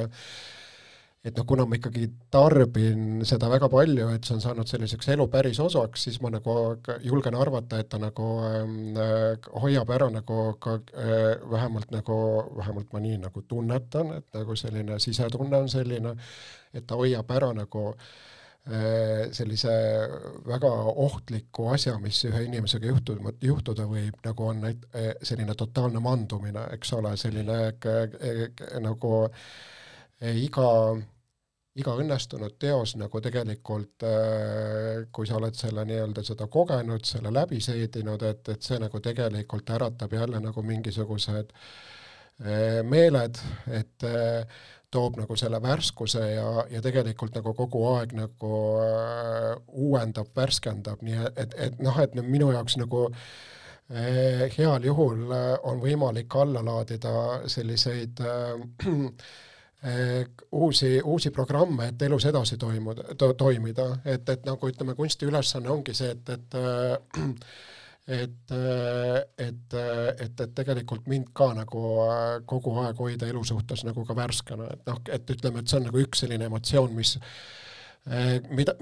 [1.26, 5.26] et noh, kuna ma ikkagi tarbin seda väga palju, et see on saanud selliseks elu
[5.34, 6.54] päris osaks, siis ma nagu
[7.02, 12.20] julgen arvata, et ta nagu äh, hoiab ära nagu ka äh, vähemalt nagu,
[12.60, 16.14] vähemalt ma nii nagu tunnetan, et nagu selline sisetunne on selline,
[16.78, 17.88] et ta hoiab ära nagu
[18.70, 19.74] äh, sellise
[20.46, 20.72] väga
[21.08, 26.70] ohtliku asja, mis ühe inimesega juhtuda, juhtuda võib, nagu on näit-, äh, selline totaalne mandumine,
[26.78, 30.70] eks ole, selline äh, nagu äh, iga
[31.76, 37.60] iga õnnestunud teos nagu tegelikult, äh, kui sa oled selle nii-öelda seda kogenud, selle läbi
[37.64, 44.62] seedinud, et, et see nagu tegelikult äratab jälle nagu mingisugused äh, meeled, et äh,
[44.92, 48.52] toob nagu selle värskuse ja, ja tegelikult nagu kogu aeg nagu
[49.76, 53.10] uuendab, värskendab, nii et, et, et noh, et minu jaoks nagu
[54.56, 55.28] heal juhul
[55.68, 57.12] on võimalik alla laadida
[57.52, 59.12] selliseid äh,
[60.52, 65.70] uusi, uusi programme, et elus edasi toimuda to,, toimida, et, et nagu ütleme, kunsti ülesanne
[65.70, 66.60] ongi see, et, et
[68.08, 68.52] et,
[69.38, 69.76] et,
[70.22, 71.84] et, et tegelikult mind ka nagu
[72.46, 75.88] kogu aeg hoida elu suhtes nagu ka värskena, et noh, et ütleme, et see on
[75.90, 77.16] nagu üks selline emotsioon, mis
[78.06, 78.76] mida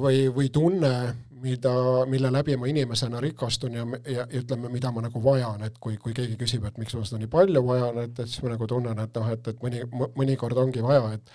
[0.00, 0.92] või, või tunne,
[1.40, 1.72] mida,
[2.08, 6.14] mille läbi ma inimesena rikastun ja, ja ütleme, mida ma nagu vajan, et kui, kui
[6.16, 9.02] keegi küsib, et miks ma seda nii palju vajan, et, et siis ma nagu tunnen,
[9.04, 9.82] et noh, et, et mõni,
[10.16, 11.34] mõnikord ongi vaja, et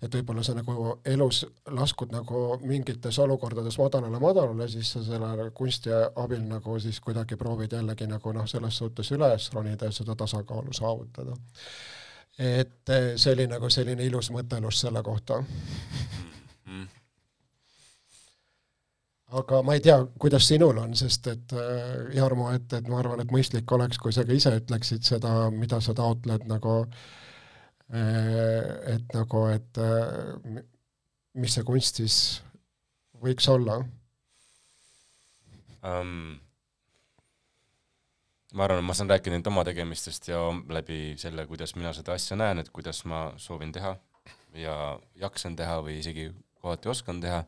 [0.00, 1.42] et võib-olla sa nagu elus
[1.76, 8.08] laskud nagu mingites olukordades madalale-madalale, siis sa selle kunsti abil nagu siis kuidagi proovid jällegi
[8.08, 11.36] nagu noh, selles suhtes üles ronida ja seda tasakaalu saavutada.
[12.38, 15.42] et see oli nagu selline ilus mõttelus selle kohta
[16.64, 16.88] mm..
[19.30, 23.22] Aga ma ei tea, kuidas sinul on, sest et äh, Jarmo, et, et ma arvan,
[23.22, 26.74] et mõistlik oleks, kui sa ka ise ütleksid seda, mida sa taotled nagu
[27.94, 30.60] äh,, et nagu, et äh,
[31.38, 32.20] mis see kunst siis
[33.22, 33.80] võiks olla
[35.86, 36.38] um,?
[38.54, 40.42] ma arvan, et ma saan rääkida nüüd oma tegemistest ja
[40.74, 43.94] läbi selle, kuidas mina seda asja näen, et kuidas ma soovin teha
[44.58, 44.74] ja
[45.22, 47.44] jaksan teha või isegi kohati oskan teha,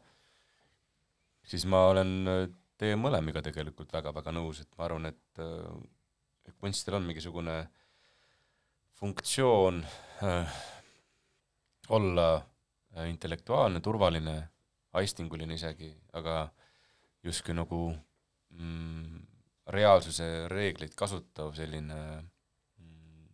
[1.47, 2.45] siis ma olen äh,
[2.79, 5.83] teie mõlemiga tegelikult väga-väga nõus, et ma arvan, et äh,
[6.49, 7.57] et kunstil on mingisugune
[8.99, 9.83] funktsioon
[10.27, 10.57] äh,
[11.95, 14.37] olla äh, intellektuaalne, turvaline,
[14.99, 16.49] aistinguline isegi, aga
[17.23, 17.83] justkui nagu
[18.51, 19.21] mm,
[19.73, 23.29] reaalsuse reegleid kasutav selline mm,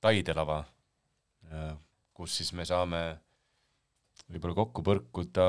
[0.00, 0.62] taidelava
[2.14, 3.00] kus siis me saame
[4.30, 5.46] võib-olla kokku põrkuda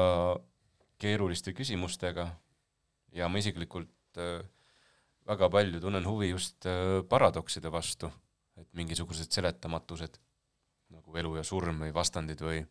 [1.01, 2.28] keeruliste küsimustega
[3.15, 4.43] ja ma isiklikult äh,
[5.28, 8.11] väga palju tunnen huvi just äh, paradokside vastu,
[8.59, 10.19] et mingisugused seletamatused,
[10.95, 12.61] nagu elu ja surm või vastandid või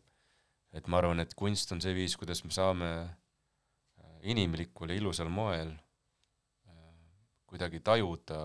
[0.75, 5.29] et ma arvan, et kunst on see viis, kuidas me saame äh, inimlikul ja ilusal
[5.29, 5.75] moel
[7.45, 8.39] kuidagi tajuda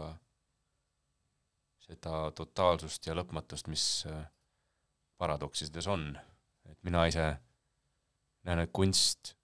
[1.82, 4.04] seda totaalsust ja lõpmatust, mis
[5.18, 6.12] paradoksides on.
[6.70, 7.24] et mina ise
[8.48, 9.34] näen, et kunst,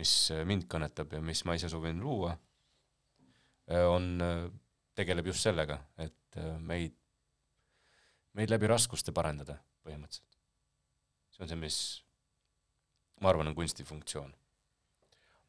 [0.00, 0.12] mis
[0.44, 2.34] mind kõnetab ja mis ma ise soovin luua,
[3.88, 4.08] on,
[4.94, 6.96] tegeleb just sellega, et meid,
[8.36, 10.40] meid läbi raskuste parendada põhimõtteliselt.
[11.32, 11.78] see on see, mis
[13.22, 14.34] ma arvan, on kunsti funktsioon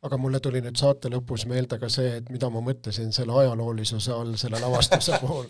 [0.05, 4.13] aga mulle tuli nüüd saate lõpus meelde ka see, et mida ma mõtlesin selle ajaloolisuse
[4.13, 5.49] all selle lavastuse puhul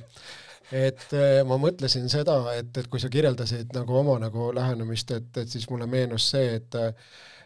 [0.71, 5.31] et äh, ma mõtlesin seda, et, et kui sa kirjeldasid nagu oma nagu lähenemist, et,
[5.37, 6.79] et siis mulle meenus see, et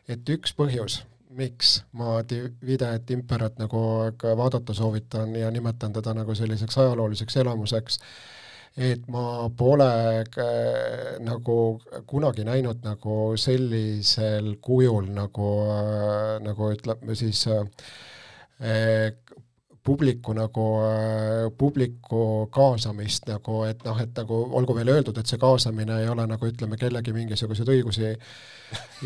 [0.10, 1.04] et üks põhjus,
[1.38, 2.20] miks ma
[2.66, 3.80] Videet Imperat nagu
[4.24, 8.00] vaadata soovitan ja nimetan teda nagu selliseks ajalooliseks elamuseks,
[8.78, 9.90] et ma pole
[10.24, 11.58] äh, nagu
[12.08, 17.66] kunagi näinud nagu sellisel kujul nagu äh,, nagu ütleme siis äh,
[19.90, 20.66] publiku nagu,
[21.58, 22.22] publiku
[22.54, 26.50] kaasamist nagu, et noh, et nagu olgu veel öeldud, et see kaasamine ei ole nagu
[26.50, 28.12] ütleme, kellegi mingisuguseid õigusi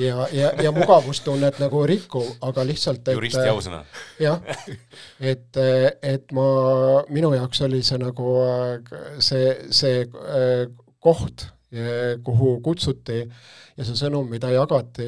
[0.01, 3.83] ja, ja, ja mugavustunnet nagu rikkuv, aga lihtsalt et juristi ausõna.
[4.19, 4.43] jah,
[5.33, 5.61] et,
[6.03, 6.47] et ma,
[7.13, 8.35] minu jaoks oli see nagu
[9.23, 10.03] see, see
[11.03, 11.47] koht,
[12.23, 13.23] kuhu kutsuti
[13.77, 15.07] ja see sõnum, mida jagati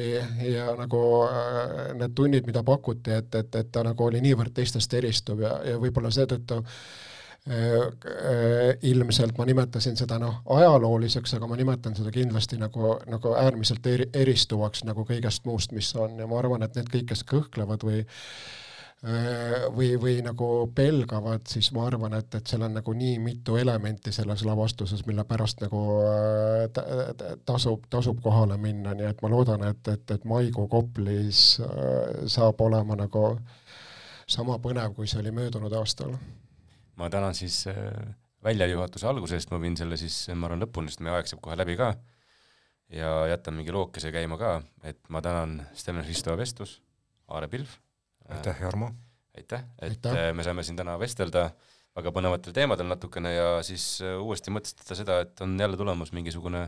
[0.50, 4.94] ja nagu äh, need tunnid, mida pakuti, et, et, et ta nagu oli niivõrd teistest
[4.98, 6.72] eristuv ja, ja võib-olla seetõttu äh,
[7.54, 13.86] äh, ilmselt ma nimetasin seda noh, ajalooliseks, aga ma nimetan seda kindlasti nagu, nagu äärmiselt
[13.92, 16.18] eri, eristuvaks nagu kõigest muust, mis on.
[16.18, 18.02] Ja ma arvan, et need kõik, kes kõhklevad või
[19.76, 24.12] või, või nagu pelgavad, siis ma arvan, et, et seal on nagu nii mitu elementi
[24.12, 29.92] selles lavastuses, mille pärast nagu äh, tasub, tasub kohale minna, nii et ma loodan, et,
[29.92, 33.36] et, et maikuu Koplis äh, saab olema nagu
[34.26, 36.16] sama põnev, kui see oli möödunud aastal.
[36.96, 37.66] ma tänan siis
[38.44, 41.56] väljajuhatuse alguse eest, ma viin selle siis, ma arvan, lõpuni, sest meie aeg saab kohe
[41.58, 41.92] läbi ka,
[42.90, 46.80] ja jätan mingi lookese käima ka, et ma tänan Steven Hristova vestlus,
[47.28, 47.76] Aare Pilv
[48.28, 48.90] aitäh, Jarmo!
[49.36, 50.18] aitäh, et aitäh.
[50.28, 51.50] Äh, me saime siin täna vestelda
[51.96, 56.66] väga põnevatel teemadel natukene ja siis äh, uuesti mõtestada seda, et on jälle tulemas mingisugune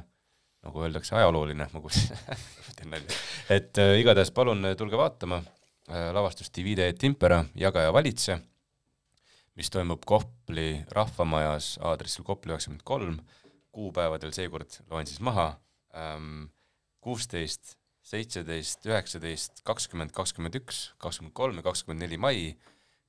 [0.66, 2.16] nagu öeldakse, ajalooline, ma kuulsin
[2.76, 3.18] teen nalja.
[3.50, 8.38] et äh, igatahes palun äh, tulge vaatama äh, lavastust Divide et impera, jaga ja valitse,
[9.59, 13.18] mis toimub Kopli rahvamajas aadressil Kopli üheksakümmend kolm,
[13.74, 15.52] kuupäevadel seekord loen siis maha,
[15.94, 16.48] ähm,
[17.00, 17.78] kuusteist
[18.09, 22.38] seitseteist, üheksateist, kakskümmend, kakskümmend üks, kakskümmend kolm ja kakskümmend neli mai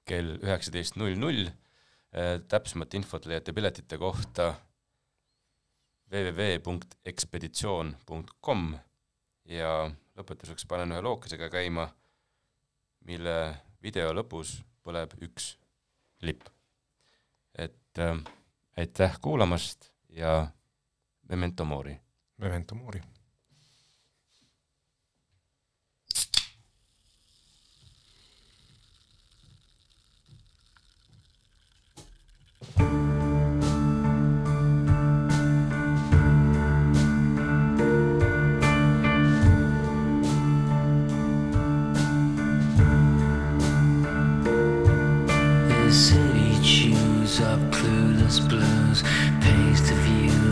[0.09, 1.43] kell üheksateist null null.
[2.09, 4.45] Äh, täpsemat infot leiate piletite kohta
[6.09, 8.61] www.ekspeditsioon.com
[9.53, 9.69] ja
[10.17, 11.85] lõpetuseks panen ühe lookesega käima,
[13.05, 13.37] mille
[13.85, 14.49] video lõpus
[14.83, 15.53] põleb üks
[16.25, 16.41] lipp.
[17.53, 18.17] et äh,
[18.77, 20.51] aitäh kuulamast ja
[21.29, 21.99] memento mori.
[22.39, 23.18] Memento mori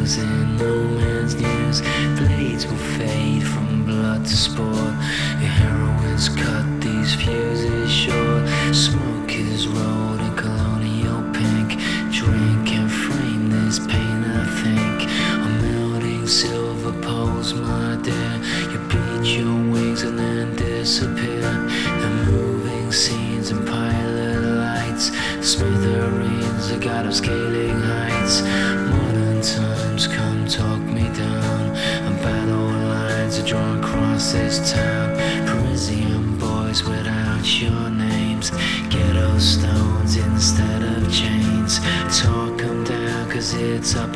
[0.08, 1.82] wheels in no man's news.
[2.20, 4.94] Blades will fade from blood to sport.
[5.40, 9.07] Your heroines cut these fuses short.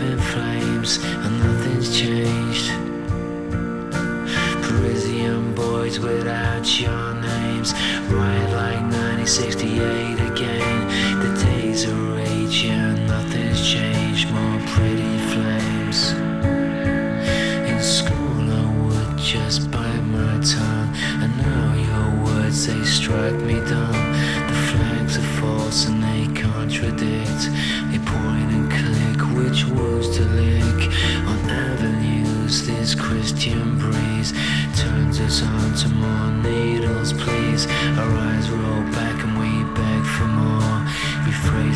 [0.02, 0.61] been flying.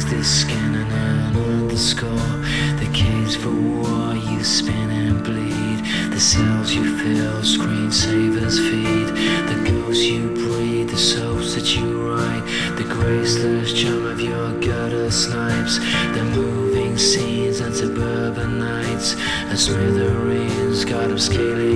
[0.09, 2.33] this skin and an underscore
[2.79, 9.07] The case for war you spin and bleed The cells you fill, screensavers feed
[9.49, 12.45] The ghosts you breathe, the souls that you write
[12.77, 19.15] The graceless charm of your gutter snipes The moving scenes and suburban nights
[19.49, 21.74] A smithereens, God of scaly